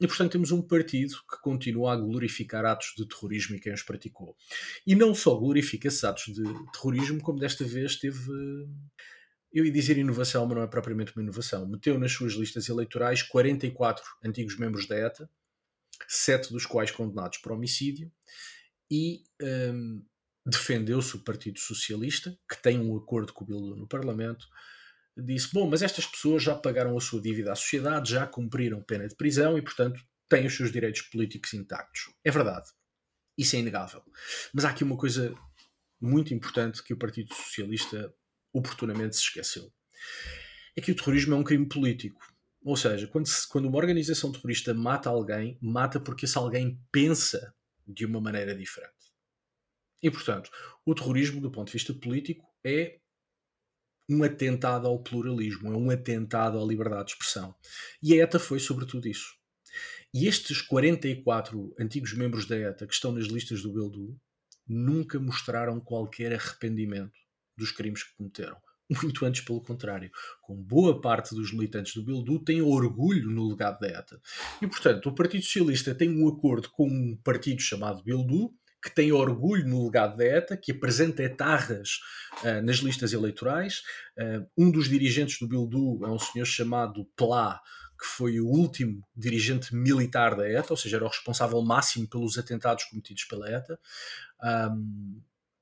[0.00, 3.82] e portanto temos um partido que continua a glorificar atos de terrorismo e quem os
[3.82, 4.36] praticou.
[4.86, 8.30] E não só glorifica esses atos de terrorismo, como desta vez teve.
[9.52, 11.68] Eu ia dizer inovação, mas não é propriamente uma inovação.
[11.68, 15.28] Meteu nas suas listas eleitorais 44 antigos membros da ETA,
[16.08, 18.10] sete dos quais condenados por homicídio,
[18.90, 20.02] e um,
[20.46, 24.46] defendeu-se o Partido Socialista, que tem um acordo com o Bildu no Parlamento,
[25.16, 29.06] disse: Bom, mas estas pessoas já pagaram a sua dívida à sociedade, já cumpriram pena
[29.06, 32.10] de prisão e, portanto, têm os seus direitos políticos intactos.
[32.24, 32.68] É verdade.
[33.36, 34.02] Isso é inegável.
[34.52, 35.34] Mas há aqui uma coisa
[36.00, 38.12] muito importante que o Partido Socialista
[38.52, 39.72] oportunamente se esqueceu:
[40.76, 42.20] é que o terrorismo é um crime político.
[42.64, 47.52] Ou seja, quando, se, quando uma organização terrorista mata alguém, mata porque esse alguém pensa
[47.86, 48.92] de uma maneira diferente.
[50.00, 50.50] E, portanto,
[50.84, 53.00] o terrorismo, do ponto de vista político, é
[54.08, 57.54] um atentado ao pluralismo, é um atentado à liberdade de expressão.
[58.02, 59.34] E a ETA foi sobretudo isso.
[60.14, 64.18] E estes 44 antigos membros da ETA que estão nas listas do Bildu
[64.68, 67.18] nunca mostraram qualquer arrependimento
[67.56, 68.56] dos crimes que cometeram.
[69.02, 70.10] Muito antes, pelo contrário.
[70.42, 74.20] Com boa parte dos militantes do Bildu têm orgulho no legado da ETA.
[74.60, 79.12] E, portanto, o Partido Socialista tem um acordo com um partido chamado Bildu, que tem
[79.12, 82.00] orgulho no legado da ETA, que apresenta etarras
[82.42, 83.82] uh, nas listas eleitorais.
[84.18, 87.60] Uh, um dos dirigentes do Bildu é um senhor chamado Plá,
[87.98, 92.36] que foi o último dirigente militar da ETA, ou seja, era o responsável máximo pelos
[92.36, 93.78] atentados cometidos pela ETA.
[94.42, 95.20] Um,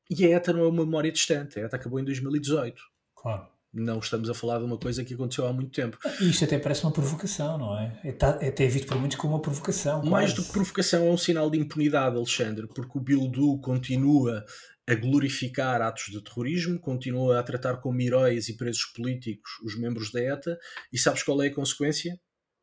[0.09, 2.83] e a ETA não é uma memória distante, a ETA acabou em 2018.
[3.15, 5.97] Claro não estamos a falar de uma coisa que aconteceu há muito tempo.
[6.21, 8.01] Isto até parece uma provocação, não é?
[8.05, 10.01] É, tá, é até visto por muitos como uma provocação.
[10.01, 10.11] Quase.
[10.11, 14.45] Mais do que provocação, é um sinal de impunidade, Alexandre, porque o Bildu continua
[14.89, 20.11] a glorificar atos de terrorismo, continua a tratar como heróis e presos políticos os membros
[20.11, 20.59] da ETA,
[20.93, 22.19] e sabes qual é a consequência?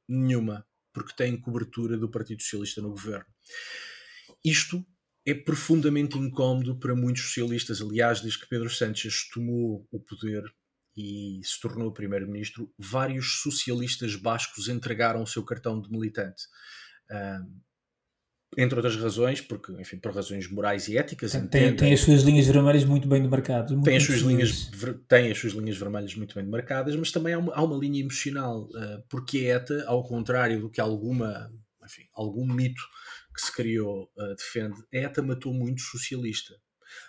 [0.10, 3.26] Nenhuma, porque tem cobertura do Partido Socialista no governo.
[4.44, 4.86] Isto
[5.26, 7.82] é profundamente incómodo para muitos socialistas.
[7.82, 10.44] Aliás, desde que Pedro Sánchez tomou o poder
[10.98, 16.44] e se tornou primeiro-ministro, vários socialistas bascos entregaram o seu cartão de militante.
[17.12, 17.62] Um,
[18.58, 21.34] entre outras razões, porque, enfim, por razões morais e éticas.
[21.52, 23.72] Tem, tem as suas linhas vermelhas muito bem demarcadas.
[23.72, 24.72] Muito tem, as suas linhas,
[25.08, 28.00] tem as suas linhas vermelhas muito bem demarcadas, mas também há uma, há uma linha
[28.00, 31.52] emocional, uh, porque a ETA, ao contrário do que alguma,
[31.86, 32.82] enfim, algum mito
[33.36, 36.56] que se criou uh, defende, a ETA matou muito socialista.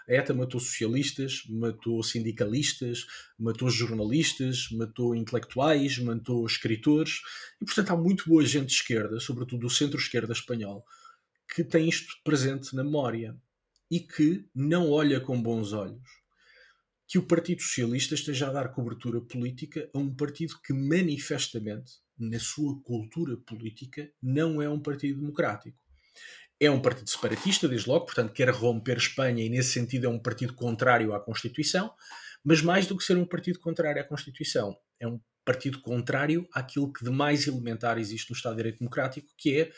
[0.09, 3.07] A ETA matou socialistas, matou sindicalistas,
[3.39, 7.21] matou jornalistas, matou intelectuais, matou escritores,
[7.61, 10.85] e portanto há muito boa gente de esquerda, sobretudo do centro-esquerda espanhol,
[11.55, 13.37] que tem isto presente na memória
[13.91, 16.19] e que não olha com bons olhos
[17.09, 22.39] que o Partido Socialista esteja a dar cobertura política a um partido que manifestamente, na
[22.39, 25.88] sua cultura política, não é um partido democrático
[26.61, 30.19] é um partido separatista, desde logo, portanto quer romper Espanha e nesse sentido é um
[30.19, 31.93] partido contrário à Constituição,
[32.45, 36.93] mas mais do que ser um partido contrário à Constituição, é um partido contrário àquilo
[36.93, 39.73] que de mais elementar existe no Estado de Direito Democrático, que é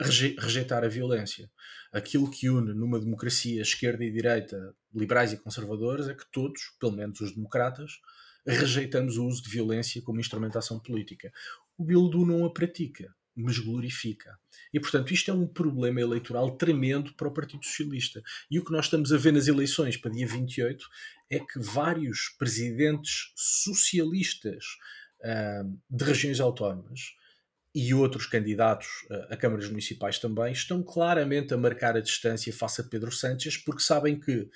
[0.00, 1.50] rejeitar a violência.
[1.92, 6.92] Aquilo que une numa democracia esquerda e direita, liberais e conservadores, é que todos, pelo
[6.92, 8.00] menos os democratas,
[8.46, 11.32] rejeitamos o uso de violência como instrumentação política.
[11.76, 14.36] O Bildu não a pratica, mas glorifica.
[14.72, 18.22] E, portanto, isto é um problema eleitoral tremendo para o Partido Socialista.
[18.50, 20.84] E o que nós estamos a ver nas eleições para dia 28
[21.30, 24.64] é que vários presidentes socialistas
[25.20, 27.00] uh, de regiões autónomas
[27.74, 28.88] e outros candidatos
[29.28, 33.82] a câmaras municipais também estão claramente a marcar a distância face a Pedro Sánchez porque
[33.82, 34.48] sabem que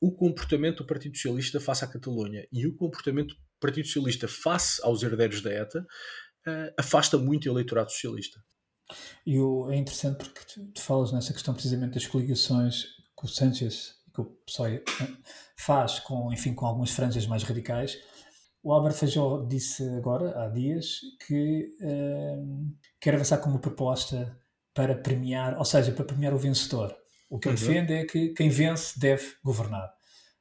[0.00, 4.80] o comportamento do Partido Socialista face à Catalunha e o comportamento do Partido Socialista face
[4.82, 5.86] aos herdeiros da ETA
[6.78, 8.42] afasta muito o eleitorado socialista.
[9.26, 12.84] E o, é interessante porque tu, tu, falas nessa questão precisamente das coligações
[13.18, 14.82] que o Sánchez que o PSOE eh,
[15.56, 17.98] faz com, enfim, com algumas franjas mais radicais
[18.64, 24.40] o Álvaro Feijó disse agora, há dias, que uh, quer avançar com uma proposta
[24.72, 26.96] para premiar, ou seja, para premiar o vencedor.
[27.28, 27.60] O que ele uhum.
[27.60, 29.92] defende é que quem vence deve governar.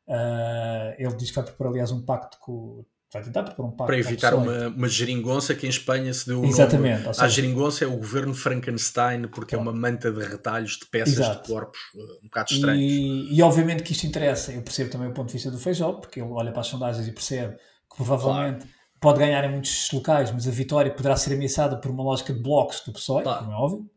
[0.08, 2.86] Uh, ele diz que vai propor, aliás, um pacto com.
[3.14, 6.42] Vai tentar propor um pacto Para evitar uma, uma geringonça que em Espanha se deu
[6.42, 7.14] o Exatamente, nome.
[7.14, 11.20] Seja, a geringonça é o governo Frankenstein, porque é uma manta de retalhos de peças
[11.20, 11.44] Exato.
[11.44, 12.82] de corpos uh, um bocado estranhos.
[12.82, 14.52] E, e, obviamente que isto interessa.
[14.52, 17.08] Eu percebo também o ponto de vista do Feijó, porque ele olha para as sondagens
[17.08, 18.74] e percebe que provavelmente claro.
[19.00, 22.40] pode ganhar em muitos locais, mas a vitória poderá ser ameaçada por uma lógica de
[22.40, 23.46] blocos do PSOE, claro.
[23.46, 23.90] como é óbvio.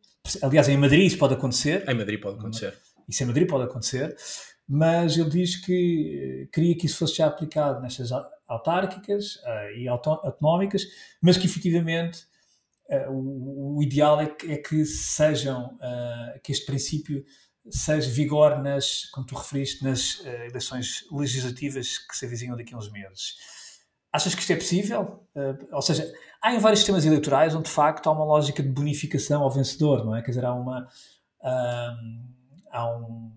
[0.42, 1.88] Aliás, em Madrid isso pode acontecer.
[1.88, 2.74] Em Madrid pode acontecer.
[3.08, 4.14] Isso em Madrid pode acontecer.
[4.68, 8.10] Mas ele diz que eh, queria que isso fosse já aplicado nestas
[8.46, 10.84] autárquicas uh, e autonómicas,
[11.20, 12.24] mas que efetivamente
[12.90, 17.24] uh, o, o, ideal é que, é que sejam, uh, que este princípio
[17.68, 22.90] seja vigor nas, como tu referiste, nas eleições legislativas que se avizinham daqui a uns
[22.92, 23.34] meses.
[24.16, 25.28] Achas que isto é possível?
[25.34, 28.68] Uh, ou seja, há em vários sistemas eleitorais onde de facto há uma lógica de
[28.70, 30.22] bonificação ao vencedor, não é?
[30.22, 30.88] Quer dizer, há uma.
[31.42, 32.24] Uh,
[32.72, 33.30] há um,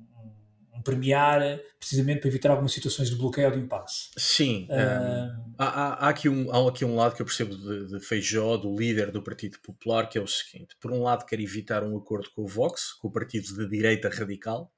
[0.84, 4.10] premiar precisamente para evitar algumas situações de bloqueio ou de impasse.
[4.18, 4.68] Sim.
[4.70, 8.00] Uh, há, há, há, aqui um, há aqui um lado que eu percebo de, de
[8.00, 11.84] Feijó, do líder do Partido Popular, que é o seguinte: por um lado, quer evitar
[11.84, 14.74] um acordo com o Vox, com o partido de direita radical,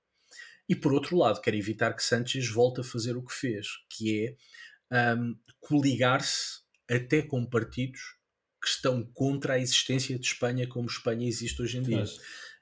[0.67, 4.35] e por outro lado, quer evitar que Sánchez volte a fazer o que fez, que
[4.89, 7.99] é um, coligar-se até com partidos
[8.61, 12.05] que estão contra a existência de Espanha como Espanha existe hoje em dia.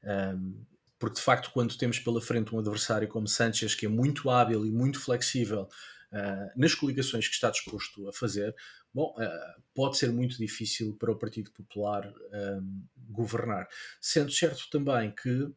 [0.04, 0.66] Um,
[1.00, 4.66] porque de facto, quando temos pela frente um adversário como Sanchez, que é muito hábil
[4.66, 5.68] e muito flexível
[6.12, 8.54] uh, nas coligações que está disposto a fazer,
[8.94, 12.12] bom, uh, pode ser muito difícil para o Partido Popular
[12.62, 13.68] um, governar.
[14.02, 15.52] Sendo certo também que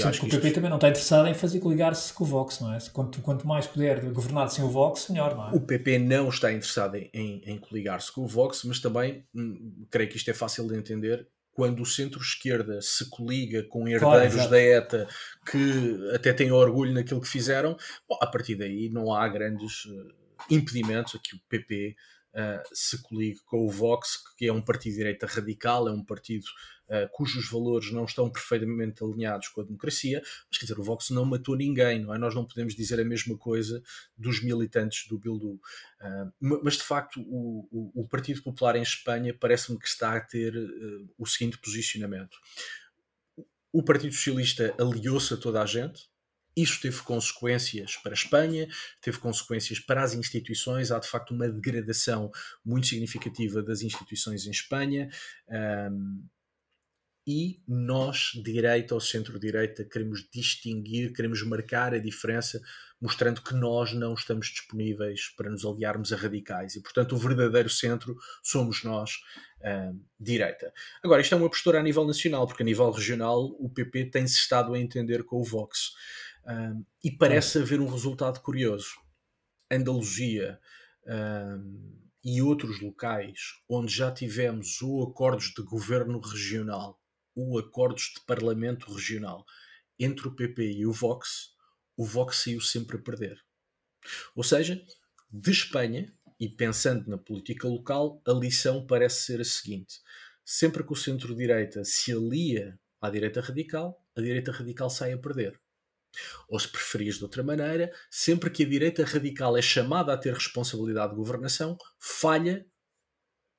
[0.00, 0.54] Sim, acho que o PP isto...
[0.54, 2.78] também não está interessado em fazer coligar-se com o Vox, não é?
[2.92, 5.52] Quanto, quanto mais puder governar sem o Vox, melhor, não é?
[5.52, 9.84] O PP não está interessado em, em, em coligar-se com o Vox, mas também hum,
[9.90, 11.28] creio que isto é fácil de entender.
[11.52, 15.08] Quando o centro-esquerda se coliga com herdeiros claro, da ETA
[15.50, 17.76] que até têm orgulho naquilo que fizeram,
[18.08, 20.14] bom, a partir daí não há grandes uh,
[20.50, 21.94] impedimentos a que o PP
[22.34, 26.04] uh, se coligue com o Vox, que é um partido de direita radical, é um
[26.04, 26.46] partido
[26.92, 31.10] uh, cujos valores não estão perfeitamente alinhados com a democracia, mas quer dizer, o Vox
[31.10, 32.18] não matou ninguém, não é?
[32.18, 33.82] Nós não podemos dizer a mesma coisa
[34.16, 35.54] dos militantes do Bildu.
[35.54, 40.20] Uh, mas de facto, o, o, o, Partido Popular em Espanha parece-me que está a
[40.20, 40.54] ter
[41.16, 42.36] o seguinte posicionamento.
[43.72, 46.12] O Partido Socialista aliou-se a toda a gente,
[46.56, 48.68] isto teve consequências para a Espanha,
[49.00, 50.90] teve consequências para as instituições.
[50.90, 52.30] Há de facto uma degradação
[52.64, 55.08] muito significativa das instituições em Espanha.
[55.48, 56.26] Um,
[57.26, 62.60] e nós, direita ou centro-direita, queremos distinguir, queremos marcar a diferença,
[63.00, 66.74] mostrando que nós não estamos disponíveis para nos aliarmos a radicais.
[66.74, 69.20] E, portanto, o verdadeiro centro somos nós,
[69.64, 70.72] um, direita.
[71.02, 74.34] Agora, isto é uma postura a nível nacional, porque a nível regional o PP tem-se
[74.34, 75.92] estado a entender com o Vox.
[76.44, 78.96] Um, e parece haver um resultado curioso.
[79.70, 80.58] Andaluzia
[81.06, 87.01] um, e outros locais onde já tivemos ou acordos de governo regional
[87.34, 89.44] ou acordos de parlamento regional
[89.98, 91.54] entre o PP e o Vox,
[91.96, 93.38] o Vox saiu sempre a perder.
[94.34, 94.82] Ou seja,
[95.30, 100.00] de Espanha, e pensando na política local, a lição parece ser a seguinte:
[100.44, 105.60] sempre que o centro-direita se alia à direita radical, a direita radical sai a perder.
[106.48, 110.34] Ou se preferias de outra maneira, sempre que a direita radical é chamada a ter
[110.34, 112.66] responsabilidade de governação, falha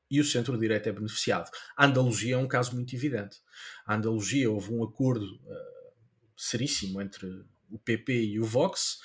[0.09, 1.49] e o centro-direita é beneficiado.
[1.75, 3.37] A Andaluzia é um caso muito evidente.
[3.85, 5.93] A Andaluzia houve um acordo uh,
[6.37, 7.27] seríssimo entre
[7.69, 8.99] o PP e o Vox.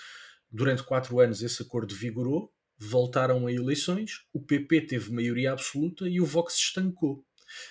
[0.51, 6.21] Durante quatro anos esse acordo vigorou, voltaram a eleições, o PP teve maioria absoluta e
[6.21, 7.25] o Vox estancou.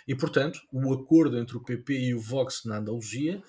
[0.07, 3.41] E, portanto, o acordo entre o PP e o Vox na Andaluzia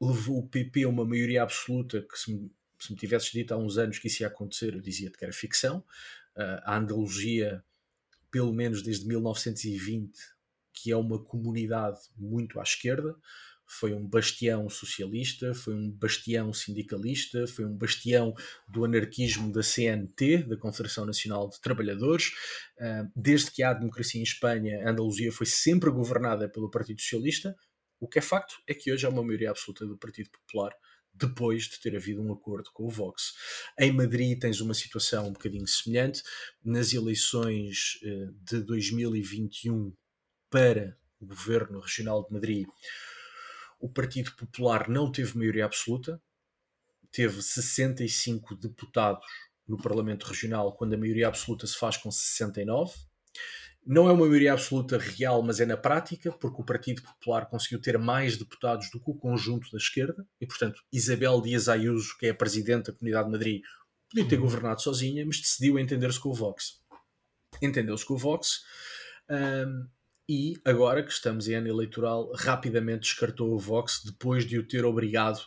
[0.00, 3.56] levou o PP a uma maioria absoluta que, se me, se me tivesses dito há
[3.56, 5.78] uns anos que isso ia acontecer, eu dizia-te que era ficção.
[6.36, 7.64] Uh, a Andaluzia,
[8.36, 10.12] pelo menos desde 1920,
[10.74, 13.16] que é uma comunidade muito à esquerda,
[13.66, 18.34] foi um bastião socialista, foi um bastião sindicalista, foi um bastião
[18.68, 22.30] do anarquismo da CNT, da Confederação Nacional de Trabalhadores.
[22.78, 27.56] Ah, desde que há democracia em Espanha, a Andaluzia foi sempre governada pelo Partido Socialista.
[27.98, 30.74] O que é facto é que hoje há uma maioria absoluta do Partido Popular,
[31.18, 33.32] depois de ter havido um acordo com o Vox.
[33.78, 36.22] Em Madrid tens uma situação um bocadinho semelhante.
[36.64, 39.92] Nas eleições ah, de 2021
[40.50, 42.66] para o governo regional de Madrid,
[43.80, 46.20] o Partido Popular não teve maioria absoluta,
[47.10, 49.26] teve 65 deputados
[49.66, 52.94] no Parlamento Regional, quando a maioria absoluta se faz com 69.
[53.86, 57.80] Não é uma maioria absoluta real, mas é na prática, porque o Partido Popular conseguiu
[57.80, 62.26] ter mais deputados do que o conjunto da esquerda, e portanto Isabel Dias Ayuso, que
[62.26, 63.62] é a Presidente da Comunidade de Madrid,
[64.10, 64.42] podia ter uhum.
[64.42, 66.80] governado sozinha, mas decidiu entender-se com o Vox.
[67.62, 68.62] Entendeu-se com o Vox.
[69.30, 69.86] Um,
[70.28, 74.84] e agora que estamos em ano eleitoral, rapidamente descartou o Vox depois de o ter
[74.84, 75.40] obrigado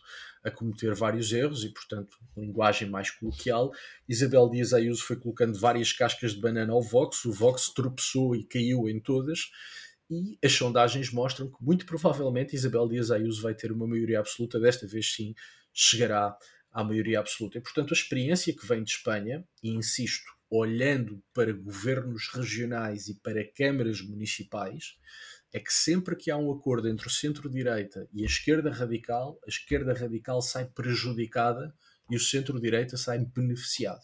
[0.44, 3.72] a cometer vários erros e, portanto, linguagem mais coloquial.
[4.08, 8.44] Isabel Dias Ayuso foi colocando várias cascas de banana ao Vox, o Vox tropeçou e
[8.44, 9.50] caiu em todas.
[10.10, 14.60] E as sondagens mostram que, muito provavelmente, Isabel Dias Ayuso vai ter uma maioria absoluta,
[14.60, 15.36] desta vez sim,
[15.74, 16.36] chegará
[16.72, 17.58] à maioria absoluta.
[17.58, 23.16] E, portanto, a experiência que vem de Espanha, e insisto, olhando para governos regionais e
[23.16, 24.98] para câmaras municipais,
[25.52, 29.50] é que sempre que há um acordo entre o centro-direita e a esquerda radical, a
[29.50, 31.74] esquerda radical sai prejudicada
[32.10, 34.02] e o centro-direita sai beneficiado.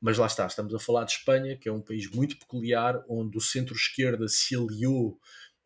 [0.00, 3.36] Mas lá está, estamos a falar de Espanha, que é um país muito peculiar, onde
[3.38, 5.18] o centro-esquerda se aliou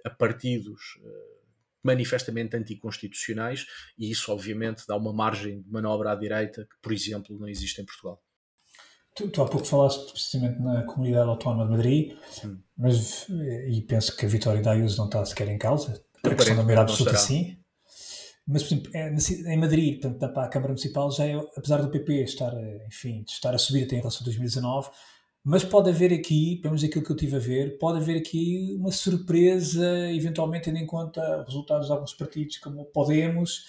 [0.04, 1.36] a partidos uh,
[1.82, 3.66] manifestamente anticonstitucionais,
[3.98, 7.80] e isso obviamente dá uma margem de manobra à direita que, por exemplo, não existe
[7.80, 8.22] em Portugal.
[9.16, 12.16] Tu, tu, há pouco falaste precisamente na comunidade autónoma de Madrid,
[12.76, 16.56] mas e penso que a vitória da Ayuso não está sequer em causa, a questão
[16.56, 17.56] da maioria absoluta sim.
[18.46, 21.90] Mas, por exemplo, é, em Madrid, portanto, para a Câmara Municipal, já é, apesar do
[21.90, 22.52] PP estar,
[22.86, 24.88] enfim, estar a subir até em relação a 2019,
[25.42, 28.76] mas pode haver aqui, pelo menos aquilo que eu tive a ver, pode haver aqui
[28.78, 33.64] uma surpresa, eventualmente tendo em conta resultados de alguns partidos como Podemos,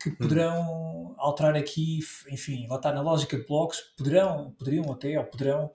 [0.00, 5.24] que poderão alterar aqui, enfim, lá está na lógica de blocos, poderão, poderiam até, ou
[5.24, 5.70] poderão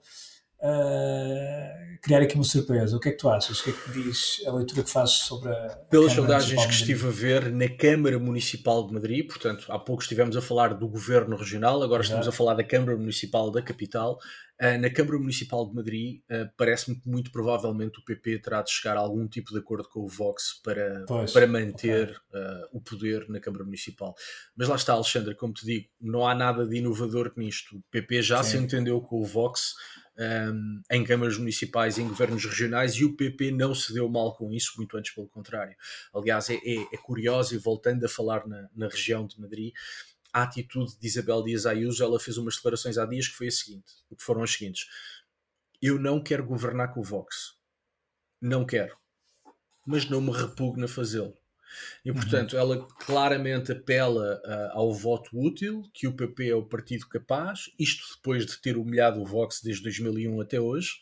[0.60, 2.96] uh, criar aqui uma surpresa.
[2.96, 3.60] O que é que tu achas?
[3.60, 5.76] O que é que diz a leitura que fazes sobre a.
[5.90, 10.36] Pelas sondagens que estive a ver na Câmara Municipal de Madrid, portanto, há pouco estivemos
[10.36, 12.20] a falar do Governo Regional, agora Exato.
[12.20, 14.18] estamos a falar da Câmara Municipal da Capital.
[14.60, 18.72] Uh, na Câmara Municipal de Madrid, uh, parece-me que muito provavelmente o PP terá de
[18.72, 22.40] chegar a algum tipo de acordo com o Vox para, para manter okay.
[22.40, 24.16] uh, o poder na Câmara Municipal.
[24.56, 27.76] Mas lá está, Alexandre, como te digo, não há nada de inovador nisto.
[27.76, 28.50] O PP já Sim.
[28.50, 29.74] se entendeu com o Vox
[30.18, 34.34] um, em câmaras municipais e em governos regionais e o PP não se deu mal
[34.34, 35.76] com isso, muito antes pelo contrário.
[36.12, 39.72] Aliás, é, é, é curioso, e voltando a falar na, na região de Madrid,
[40.32, 43.52] a atitude de Isabel Dias Ayuso, ela fez umas declarações há dias que foi a
[43.52, 44.86] seguinte, que foram as seguintes.
[45.80, 47.56] Eu não quero governar com o Vox.
[48.40, 48.96] Não quero.
[49.86, 51.36] Mas não me repugna fazê-lo.
[52.04, 52.16] E, uhum.
[52.16, 52.58] portanto, uhum.
[52.58, 58.16] ela claramente apela uh, ao voto útil, que o PP é o partido capaz, isto
[58.16, 60.92] depois de ter humilhado o Vox desde 2001 até hoje,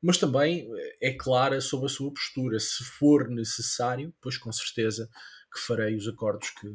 [0.00, 0.68] mas também
[1.00, 2.58] é clara sobre a sua postura.
[2.58, 5.08] Se for necessário, pois com certeza
[5.52, 6.66] que farei os acordos que,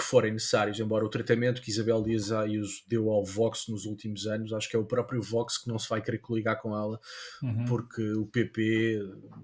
[0.00, 4.26] que forem necessários, embora o tratamento que Isabel Dias Ayuso deu ao Vox nos últimos
[4.26, 6.98] anos, acho que é o próprio Vox que não se vai querer coligar com ela,
[7.42, 7.66] uhum.
[7.66, 8.98] porque o PP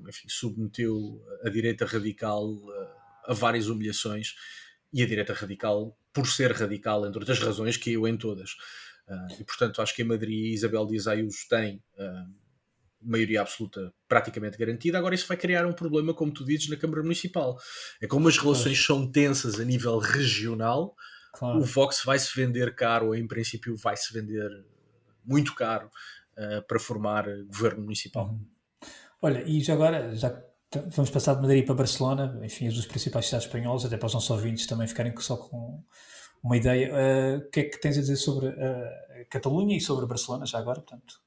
[0.08, 2.48] enfim, submeteu a direita radical
[3.26, 4.34] a, a, várias humilhações
[4.92, 8.52] e a direita radical, por ser radical, entre outras razões, caiu em todas.
[9.06, 11.82] Uh, e portanto, acho que em Madrid Isabel Dias Ayuso tem.
[11.98, 12.45] Uh,
[13.00, 14.98] maioria absoluta praticamente garantida.
[14.98, 17.56] Agora isso vai criar um problema, como tu dizes, na Câmara Municipal.
[18.00, 20.94] É como as relações são tensas a nível regional,
[21.32, 21.58] claro.
[21.58, 24.50] o Vox vai se vender caro, ou em princípio vai se vender
[25.24, 25.90] muito caro
[26.38, 28.28] uh, para formar governo municipal.
[28.28, 28.46] Uhum.
[29.22, 30.42] Olha, e já agora, já
[30.88, 34.14] vamos passar de Madrid para Barcelona, enfim, as duas principais cidades espanholas, até para os
[34.14, 35.82] nossos ouvintes também ficarem só com
[36.42, 36.92] uma ideia.
[36.92, 40.58] Uh, o que é que tens a dizer sobre a Catalunha e sobre Barcelona, já
[40.58, 40.80] agora?
[40.80, 41.25] Portanto,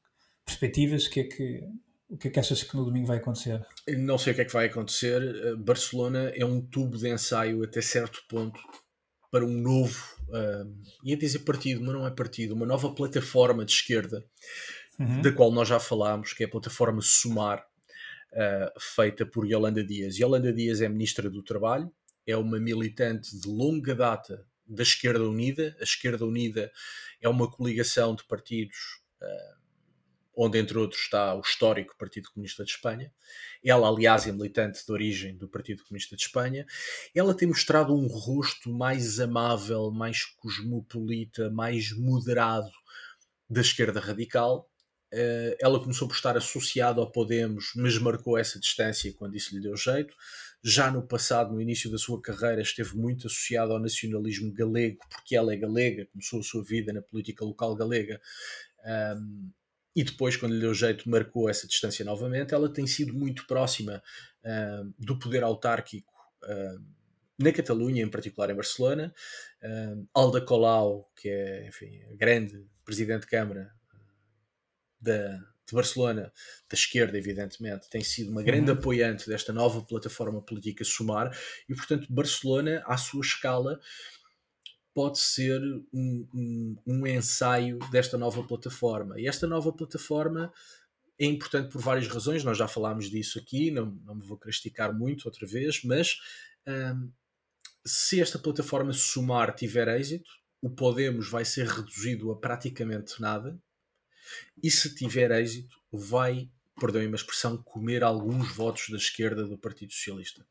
[0.49, 1.63] perspectivas, o que é que,
[2.09, 3.63] o que é que achas que no domingo vai acontecer?
[3.87, 5.21] Não sei o que é que vai acontecer.
[5.21, 8.59] Eh, Barcelona é um tubo de ensaio até certo ponto
[9.31, 10.67] para um novo, uh,
[11.03, 14.25] ia dizer partido, mas não é partido, uma nova plataforma de esquerda,
[14.99, 15.21] uhum.
[15.21, 17.63] da qual nós já falámos, que é a plataforma Sumar.
[18.33, 20.17] uh, feita por Yolanda Dias.
[20.17, 21.91] Yolanda Dias é Ministra do Trabalho,
[22.25, 25.75] é uma militante de longa data da Esquerda Unida.
[25.79, 26.71] A Esquerda Unida
[27.21, 28.77] é uma coligação de partidos.
[29.21, 29.58] Uh,
[30.41, 33.11] onde entre outros está o histórico Partido Comunista de Espanha.
[33.61, 36.65] Ela, aliás, é militante de origem do Partido Comunista de Espanha.
[37.13, 42.71] Ela tem mostrado um rosto mais amável, mais cosmopolita, mais moderado
[43.49, 44.69] da esquerda radical.
[45.11, 49.61] Eh, ela começou por estar associada ao Podemos, mas marcou essa distância quando isso lhe
[49.61, 50.15] deu jeito.
[50.63, 55.35] Já no passado, no início da sua carreira, esteve muito associada ao nacionalismo galego, porque
[55.35, 58.21] ela é galega, começou a sua vida na política local galega
[59.95, 62.53] e depois, quando lhe deu jeito, marcou essa distância novamente.
[62.53, 64.01] Ela tem sido muito próxima
[64.43, 66.13] uh, do poder autárquico
[66.43, 66.83] uh,
[67.37, 69.13] na Catalunha, em particular em Barcelona.
[69.63, 73.71] Uh, Alda Colau, que é enfim, a grande presidente de Câmara
[75.01, 75.37] da,
[75.69, 76.31] de Barcelona,
[76.69, 78.77] da esquerda, evidentemente, tem sido uma grande uhum.
[78.77, 81.35] apoiante desta nova plataforma política Sumar,
[81.67, 83.79] e portanto, Barcelona, à sua escala,
[84.99, 85.61] pode ser
[85.93, 89.17] um, um, um, ensaio desta nova plataforma.
[89.17, 90.51] E esta nova plataforma
[91.17, 94.93] é importante por várias razões, nós já falámos disso aqui, não, não me vou criticar
[94.93, 96.19] muito outra vez, mas
[96.67, 97.09] um,
[97.85, 100.29] se esta plataforma somar tiver êxito,
[100.61, 103.57] o Podemos vai ser reduzido a praticamente nada,
[104.61, 109.93] e se tiver êxito, vai perdoem-me a expressão, comer alguns votos da esquerda do Partido
[109.93, 110.45] Socialista.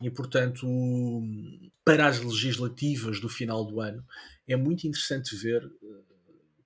[0.00, 0.66] E, portanto,
[1.84, 4.06] para as legislativas do final do ano,
[4.46, 6.14] é muito interessante ver eh,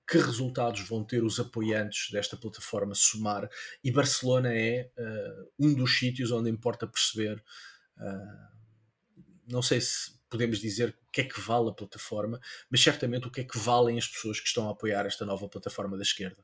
[0.09, 3.47] que resultados vão ter os apoiantes desta plataforma Somar.
[3.83, 7.43] E Barcelona é uh, um dos sítios onde importa perceber.
[7.97, 8.59] Uh,
[9.47, 12.39] não sei se podemos dizer o que é que vale a plataforma,
[12.69, 15.47] mas certamente o que é que valem as pessoas que estão a apoiar esta nova
[15.47, 16.43] plataforma da esquerda.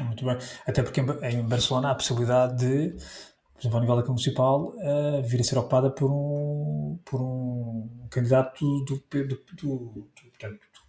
[0.00, 0.36] Muito bem.
[0.66, 2.90] Até porque em Barcelona há a possibilidade de,
[3.54, 8.06] por exemplo, ao nível da municipal, uh, vir a ser ocupada por um, por um
[8.10, 10.10] candidato do, do, do, do, do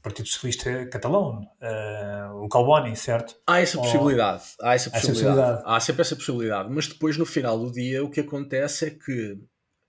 [0.02, 3.36] Partido Socialista Catalão, uh, o Calboni, certo?
[3.48, 4.44] Há essa possibilidade.
[4.60, 4.68] Ou...
[4.68, 4.96] Há essa possibilidade.
[4.96, 5.64] essa possibilidade.
[5.66, 6.70] Há sempre essa possibilidade.
[6.70, 9.38] Mas depois, no final do dia, o que acontece é que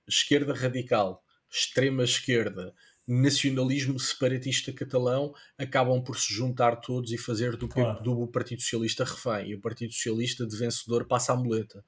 [0.06, 2.72] esquerda radical, extrema esquerda,
[3.06, 8.02] nacionalismo separatista catalão acabam por se juntar todos e fazer do, claro.
[8.02, 9.50] do Partido Socialista refém.
[9.50, 11.84] E o Partido Socialista de vencedor passa a muleta.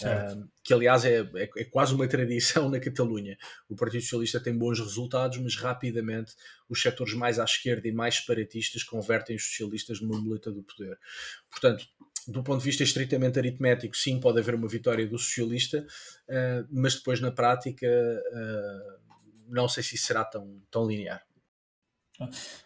[0.00, 3.38] Uh, que aliás é, é, é, quase uma tradição na Catalunha.
[3.68, 6.34] O Partido Socialista tem bons resultados mas rapidamente
[6.68, 10.98] os setores mais à esquerda e mais separatistas convertem os socialistas numa muleta do poder.
[11.50, 11.86] Portanto
[12.28, 15.86] do ponto de vista estritamente aritmético, sim, pode haver uma vitória do socialista,
[16.28, 19.05] uh, mas depois na prática uh,
[19.48, 21.22] não sei se isso será tão, tão linear.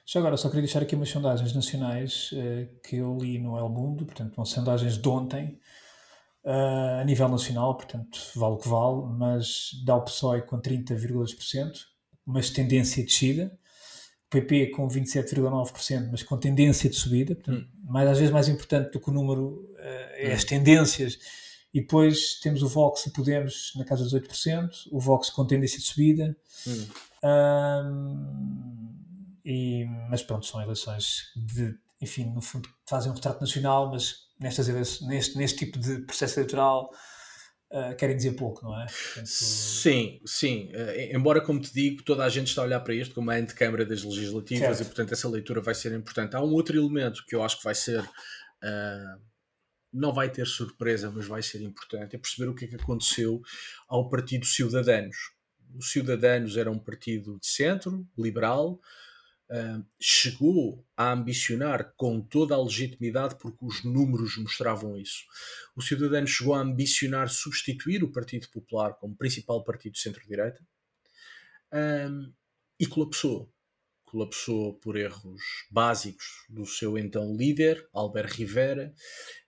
[0.06, 3.68] Já agora, só queria deixar aqui umas sondagens nacionais uh, que eu li no El
[3.68, 5.58] Mundo, portanto, são sondagens de ontem,
[6.44, 11.72] uh, a nível nacional, portanto, vale o que vale, mas dá o PSOE com 30,2%,
[12.24, 13.58] mas tendência de descida,
[14.26, 17.90] o PP com 27,9%, mas com tendência de subida, portanto, hum.
[17.90, 20.34] mais, às vezes mais importante do que o número uh, é hum.
[20.34, 21.18] as tendências
[21.72, 25.78] e depois temos o Vox e Podemos na casa dos 8%, o Vox com tendência
[25.78, 26.36] de subida.
[26.66, 26.86] Hum.
[27.22, 28.90] Um,
[29.44, 34.68] e, mas pronto, são eleições de, enfim, no fundo fazem um retrato nacional, mas nestas
[34.68, 36.90] eleições, neste, neste tipo de processo eleitoral
[37.70, 38.86] uh, querem dizer pouco, não é?
[38.86, 39.26] Portanto...
[39.26, 40.70] Sim, sim.
[40.74, 43.34] Uh, embora, como te digo, toda a gente está a olhar para isto como a
[43.34, 44.82] antecâmara das legislativas certo.
[44.82, 46.34] e, portanto, essa leitura vai ser importante.
[46.34, 48.00] Há um outro elemento que eu acho que vai ser.
[48.00, 49.29] Uh,
[49.92, 53.42] não vai ter surpresa, mas vai ser importante, é perceber o que é que aconteceu
[53.88, 55.16] ao Partido Ciudadanos.
[55.74, 58.80] Os Ciudadanos era um partido de centro, liberal,
[59.50, 65.24] uh, chegou a ambicionar com toda a legitimidade, porque os números mostravam isso.
[65.74, 70.60] O Ciudadanos chegou a ambicionar substituir o Partido Popular como principal partido centro-direita
[71.72, 72.32] um,
[72.78, 73.52] e colapsou
[74.10, 75.40] colapsou por erros
[75.70, 78.92] básicos do seu então líder, Albert Rivera.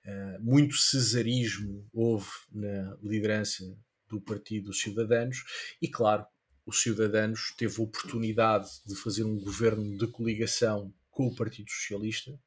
[0.04, 3.64] Uh, muito cesarismo houve na liderança
[4.08, 5.42] do Partido Cidadanos
[5.80, 6.24] e, claro,
[6.64, 12.38] os Cidadanos teve a oportunidade de fazer um governo de coligação com o Partido Socialista,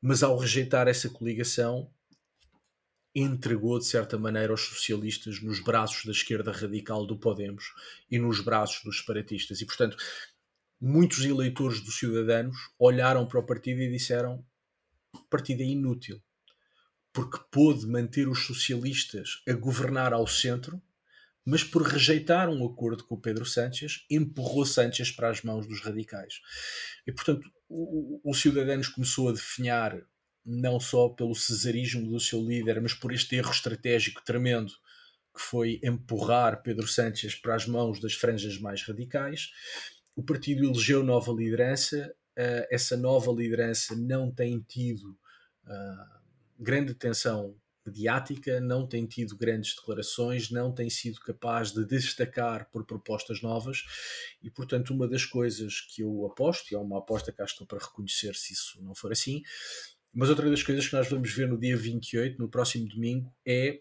[0.00, 1.90] mas ao rejeitar essa coligação
[3.14, 7.64] entregou de certa maneira os socialistas nos braços da esquerda radical do Podemos
[8.10, 9.60] e nos braços dos separatistas.
[9.60, 9.96] E, portanto,
[10.80, 14.44] muitos eleitores dos Cidadanos olharam para o partido e disseram:
[15.12, 16.22] o partido é inútil,
[17.12, 20.80] porque pôde manter os socialistas a governar ao centro,
[21.44, 25.80] mas por rejeitar um acordo com o Pedro Sánchez, empurrou Sánchez para as mãos dos
[25.80, 26.40] radicais.
[27.06, 30.00] E, portanto, o, o Cidadanos começou a definhar
[30.44, 34.72] não só pelo cesarismo do seu líder, mas por este erro estratégico tremendo
[35.34, 39.50] que foi empurrar Pedro Sánchez para as mãos das franjas mais radicais.
[40.20, 45.18] O partido elegeu nova liderança, uh, essa nova liderança não tem tido
[45.64, 46.20] uh,
[46.58, 47.56] grande atenção
[47.86, 53.82] mediática, não tem tido grandes declarações, não tem sido capaz de destacar por propostas novas
[54.42, 57.78] e, portanto, uma das coisas que eu aposto, e é uma aposta que estou para
[57.78, 59.42] reconhecer se isso não for assim,
[60.12, 63.80] mas outra das coisas que nós vamos ver no dia 28, no próximo domingo, é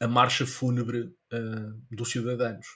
[0.00, 2.66] a marcha fúnebre uh, dos cidadãos.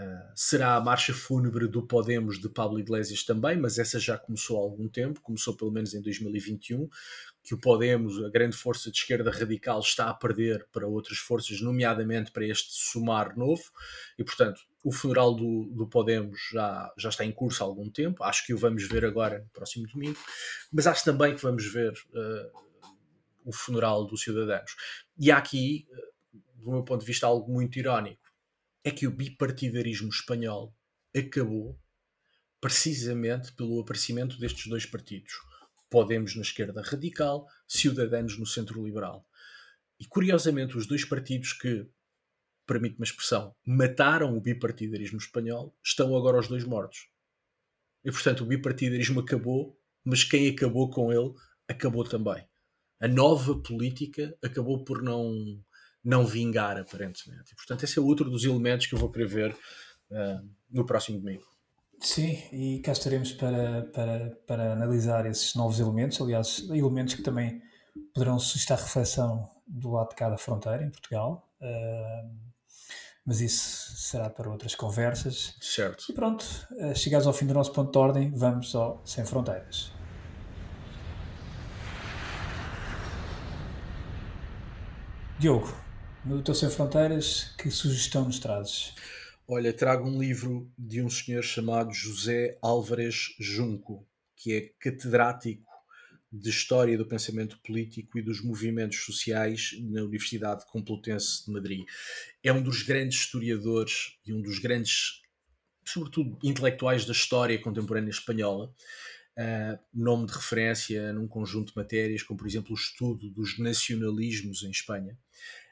[0.00, 4.56] Uh, será a marcha fúnebre do Podemos de Pablo Iglesias também, mas essa já começou
[4.56, 6.88] há algum tempo, começou pelo menos em 2021,
[7.42, 11.60] que o Podemos, a grande força de esquerda radical, está a perder para outras forças,
[11.60, 13.62] nomeadamente para este somar novo,
[14.18, 18.24] e portanto o funeral do, do Podemos já, já está em curso há algum tempo,
[18.24, 20.18] acho que o vamos ver agora no próximo domingo,
[20.72, 22.60] mas acho também que vamos ver uh,
[23.44, 24.74] o funeral dos Cidadãos.
[25.18, 28.29] E há aqui, uh, do meu ponto de vista, algo muito irónico,
[28.84, 30.74] é que o bipartidarismo espanhol
[31.16, 31.78] acabou
[32.60, 35.32] precisamente pelo aparecimento destes dois partidos.
[35.88, 39.26] Podemos na esquerda radical, Ciudadanos no centro liberal.
[39.98, 41.90] E curiosamente, os dois partidos que
[42.70, 47.08] permite-me a expressão, mataram o bipartidarismo espanhol, estão agora os dois mortos.
[48.04, 51.34] E portanto o bipartidarismo acabou, mas quem acabou com ele
[51.68, 52.46] acabou também.
[53.00, 55.60] A nova política acabou por não,
[56.04, 57.52] não vingar, aparentemente.
[57.52, 59.52] E, portanto, esse é outro dos elementos que eu vou prever
[60.10, 61.44] uh, no próximo domingo.
[62.00, 67.60] Sim, e cá estaremos para, para, para analisar esses novos elementos, aliás, elementos que também
[68.14, 71.46] poderão suscitar reflexão do lado de cada fronteira em Portugal.
[71.60, 72.50] Uh,
[73.24, 75.54] mas isso será para outras conversas.
[75.60, 76.06] Certo.
[76.08, 76.44] E pronto,
[76.78, 79.92] eh, chegados ao fim do nosso ponto de ordem, vamos ao Sem Fronteiras.
[85.38, 85.72] Diogo,
[86.24, 88.94] no teu Sem Fronteiras, que sugestão nos trazes?
[89.48, 94.06] Olha, trago um livro de um senhor chamado José Álvares Junco,
[94.36, 95.68] que é catedrático
[96.32, 101.84] de História do Pensamento Político e dos Movimentos Sociais na Universidade Complutense de Madrid.
[102.42, 105.22] É um dos grandes historiadores e um dos grandes,
[105.84, 108.72] sobretudo, intelectuais da história contemporânea espanhola.
[109.36, 114.62] Uh, nome de referência num conjunto de matérias, como por exemplo o estudo dos nacionalismos
[114.62, 115.18] em Espanha.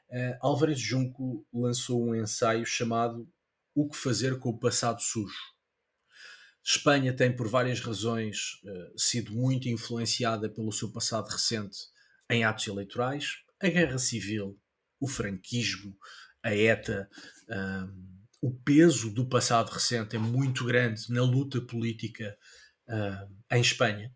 [0.09, 3.29] Uh, Álvares Junco lançou um ensaio chamado
[3.75, 5.59] O que fazer com o passado sujo
[6.63, 11.77] Espanha tem, por várias razões, eh, sido muito influenciada pelo seu passado recente
[12.29, 13.37] em atos eleitorais.
[13.59, 14.55] A guerra civil,
[14.99, 15.97] o franquismo,
[16.43, 17.09] a ETA,
[17.49, 22.37] um, o peso do passado recente é muito grande na luta política
[22.87, 24.13] uh, em Espanha.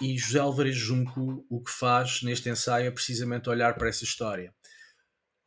[0.00, 4.54] E José Álvares Junco o que faz neste ensaio é precisamente olhar para essa história.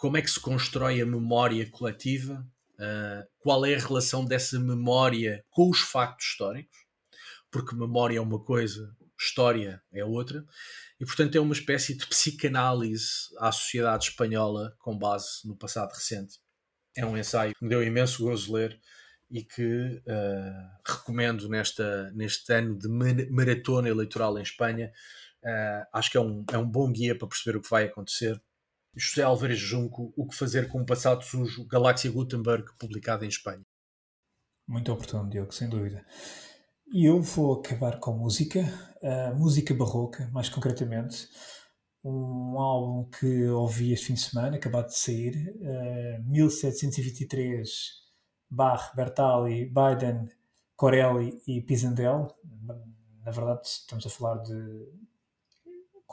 [0.04, 5.46] Como é que se constrói a memória coletiva Uh, qual é a relação dessa memória
[5.52, 6.76] com os factos históricos,
[7.52, 10.44] porque memória é uma coisa, história é outra,
[11.00, 16.40] e portanto é uma espécie de psicanálise à sociedade espanhola com base no passado recente.
[16.98, 18.78] É um ensaio que me deu imenso gozo ler
[19.30, 22.90] e que uh, recomendo nesta, neste ano de
[23.30, 24.92] maratona eleitoral em Espanha.
[25.44, 28.42] Uh, acho que é um, é um bom guia para perceber o que vai acontecer
[28.96, 33.66] José Álvares Junco, O que fazer com o passado sujo, Galáxia Gutenberg, publicado em Espanha.
[34.68, 36.06] Muito oportuno, Diogo, sem dúvida.
[36.94, 38.60] E eu vou acabar com música,
[39.02, 41.28] uh, música barroca, mais concretamente,
[42.04, 47.70] um álbum que ouvi este fim de semana, acabado de sair, uh, 1723,
[48.50, 50.30] Bach, Bertali, Biden,
[50.76, 52.28] Corelli e Pisandel.
[53.26, 54.88] Na verdade, estamos a falar de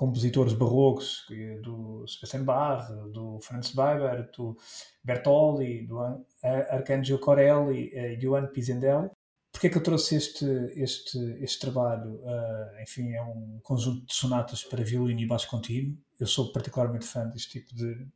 [0.01, 1.26] compositores barrocos,
[1.62, 4.57] do Sebastian Bach, do Franz Weber, do
[5.05, 5.98] Bertoli, do
[6.42, 9.14] Arcangelo Corelli eh, e do Johan Pisendel.
[9.53, 12.14] Porquê é que eu trouxe este, este, este trabalho?
[12.14, 15.98] Uh, enfim, é um conjunto de sonatas para violino e baixo contínuo.
[16.18, 18.09] Eu sou particularmente fã deste tipo de,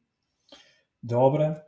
[1.03, 1.62] de obra.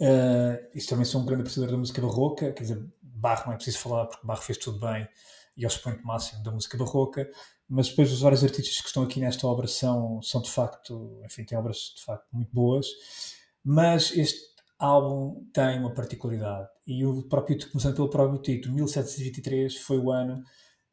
[0.00, 3.80] Uh, também sou um grande apreciador da música barroca, quer dizer, Bach não é preciso
[3.80, 5.08] falar porque Bach fez tudo bem
[5.56, 7.28] e é o expoente máximo da música barroca,
[7.72, 11.42] mas depois os vários artistas que estão aqui nesta obra são, são de facto, enfim,
[11.42, 12.86] têm obras de facto muito boas,
[13.64, 14.42] mas este
[14.78, 20.44] álbum tem uma particularidade e o próprio, começando pelo próprio título, 1723 foi o ano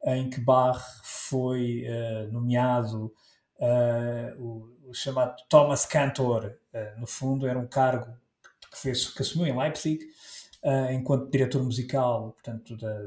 [0.06, 3.12] em que Bach foi uh, nomeado
[3.58, 8.10] uh, o, o, chamado Thomas Cantor, uh, no fundo era um cargo
[8.70, 10.00] que, fez, que assumiu em Leipzig
[10.92, 12.98] enquanto diretor musical, portanto, da,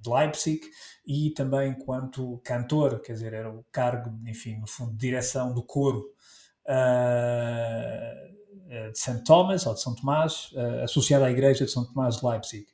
[0.00, 0.60] de Leipzig
[1.06, 5.62] e também enquanto cantor, quer dizer, era o cargo, enfim, no fundo, de direção do
[5.62, 6.06] coro
[6.66, 8.30] uh,
[8.92, 9.24] de St.
[9.24, 10.50] Thomas, ou de São Tomás,
[10.84, 12.66] associada à Igreja de São Tomás de Leipzig.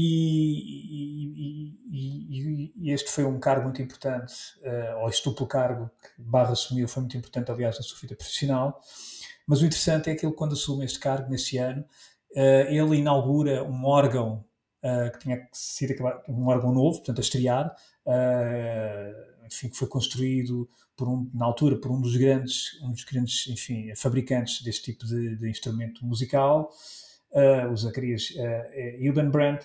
[0.00, 6.22] E, e, e, este foi um cargo muito importante, uh, ou este duplo cargo que
[6.22, 8.80] Barra assumiu foi muito importante, aliás, na sua vida profissional.
[9.46, 11.82] Mas o interessante é que ele, quando assume este cargo, nesse ano,
[12.32, 14.44] uh, ele inaugura um órgão
[14.82, 17.74] uh, que tinha sido acabado, um órgão novo, portanto, a estrear,
[19.46, 23.46] enfim, que foi construído por um, na altura por um dos grandes, um dos grandes
[23.46, 26.70] enfim, fabricantes deste tipo de, de instrumento musical
[27.32, 29.58] uh, o Zacarias uh,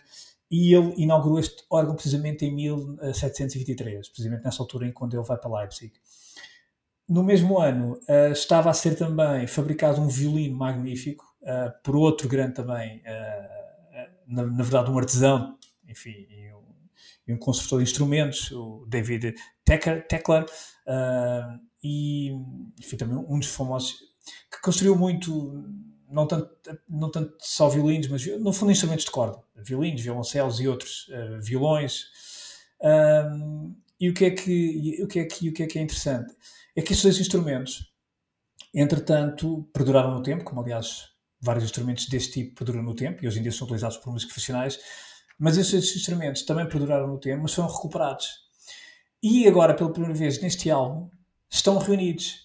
[0.52, 5.36] e ele inaugurou este órgão precisamente em 1723, precisamente nessa altura em quando ele vai
[5.36, 5.92] para Leipzig.
[7.10, 12.30] No mesmo ano uh, estava a ser também fabricado um violino magnífico uh, por outro
[12.30, 13.63] grande também, uh,
[14.28, 15.58] na, na, verdade um artesão,
[15.88, 16.64] enfim, e um,
[17.28, 20.46] e um construtor de instrumentos, o David Teckler,
[21.84, 22.32] e
[22.80, 23.98] enfim, também um dos famosos
[24.52, 25.64] que construiu muito
[26.14, 26.50] não tanto,
[26.88, 31.42] não tanto só violinos, mas no fundo instrumentos de corda, violinos, violoncelos e outros uh,
[31.42, 32.06] violões.
[32.80, 35.82] Um, e o que, é que, o, que é que, o que é que é
[35.82, 36.36] interessante?
[36.76, 37.92] É que estes dois instrumentos,
[38.74, 41.13] entretanto, perduraram no tempo, como aliás
[41.44, 44.34] vários instrumentos deste tipo perduram no tempo, e hoje em dia são utilizados por músicos
[44.34, 44.80] profissionais,
[45.38, 48.28] mas estes instrumentos também perduraram no tempo, mas foram recuperados.
[49.22, 51.10] E agora, pela primeira vez neste álbum,
[51.50, 52.44] estão reunidos.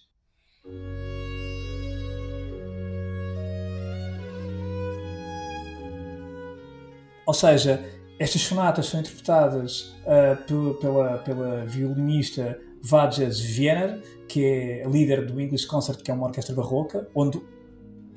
[7.24, 7.84] Ou seja,
[8.18, 15.66] estas sonatas são interpretadas uh, pela, pela violinista Vajas Wiener, que é líder do English
[15.66, 17.40] Concert, que é uma orquestra barroca, onde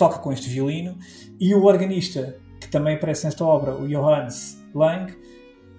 [0.02, 0.98] toca com este violino,
[1.40, 5.16] e o organista, que também aparece nesta obra, o Johannes Lang,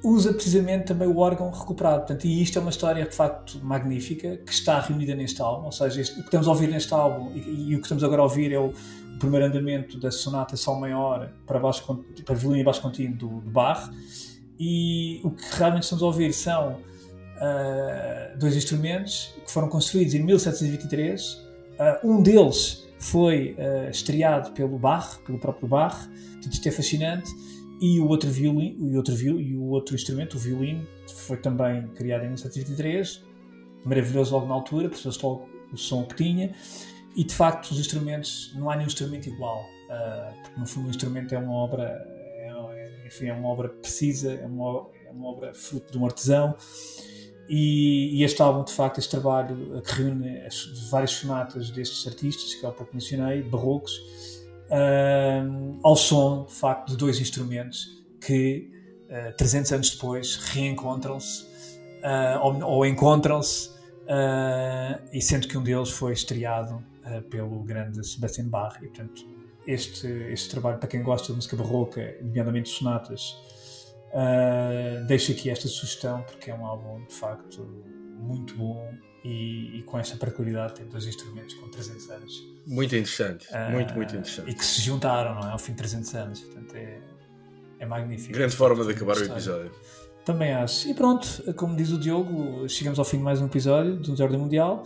[0.04, 1.98] usa precisamente também o órgão recuperado.
[1.98, 5.66] Portanto, e isto é uma história de facto magnífica que está reunida neste álbum.
[5.66, 8.04] Ou seja, este, o que estamos a ouvir neste álbum e, e, o que estamos
[8.04, 12.34] agora a ouvir é o, o primeiro andamento da sonata Sol Maior para, baixo, para
[12.36, 13.90] violino e baixo contínuo do, do Bach.
[14.56, 20.22] E o que realmente estamos a ouvir são uh, dois instrumentos que foram construídos em
[20.22, 21.32] 1723.
[21.32, 21.40] Uh,
[21.80, 26.07] ah, um deles foi uh, estreado pelo Bach, pelo próprio Bach.
[26.07, 27.30] Portanto, isto é fascinante.
[27.80, 30.86] E o outro violino, e outro viol, e o outro instrumento, o violino,
[31.16, 33.24] foi também criado em 1923,
[33.84, 36.55] maravilhoso logo na altura, percebeu-se logo o som que tinha,
[37.16, 40.90] e de facto os instrumentos, não há nenhum instrumento igual, uh, porque no fundo o
[40.90, 41.84] instrumento é uma obra,
[42.36, 46.55] é, enfim, é uma obra precisa, é uma, é uma obra fruto de um artesão,
[47.49, 52.55] e, e, este álbum, de facto, este trabalho que reúne as, várias sonatas destes artistas,
[52.55, 53.93] que há pouco mencionei, barrocos,
[54.70, 58.70] uh, ao som, de facto, de dois instrumentos que,
[59.11, 63.70] uh, ah, 300 anos depois, reencontram-se uh, ou, ou encontram-se,
[65.12, 66.84] e sendo que um deles foi estreado
[67.30, 68.76] pelo grande Sebastian Bach.
[68.82, 69.24] E, portanto,
[69.66, 73.36] este, este trabalho, para quem gosta de música barroca, nomeadamente sonatas,
[75.06, 77.66] deixo aqui esta sugestão, porque é um álbum, de facto,
[78.18, 78.92] muito bom
[79.24, 82.48] e, e com esta particularidade tem dois instrumentos com 300 anos.
[82.66, 84.50] Muito interessante, uh, muito, muito interessante.
[84.50, 85.52] E que se juntaram, não é?
[85.52, 86.98] Ao fim de 300 anos, portanto é,
[87.78, 88.32] é magnífico.
[88.32, 89.72] Grande forma de acabar o episódio.
[90.24, 90.88] Também acho.
[90.88, 94.38] E pronto, como diz o Diogo, chegamos ao fim de mais um episódio do Desordem
[94.38, 94.84] Mundial.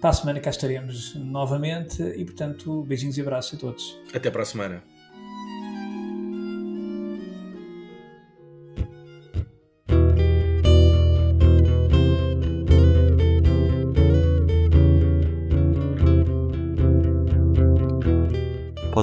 [0.00, 4.00] Para a semana cá estaremos novamente e, portanto, beijinhos e abraços a todos.
[4.12, 4.82] Até para a semana.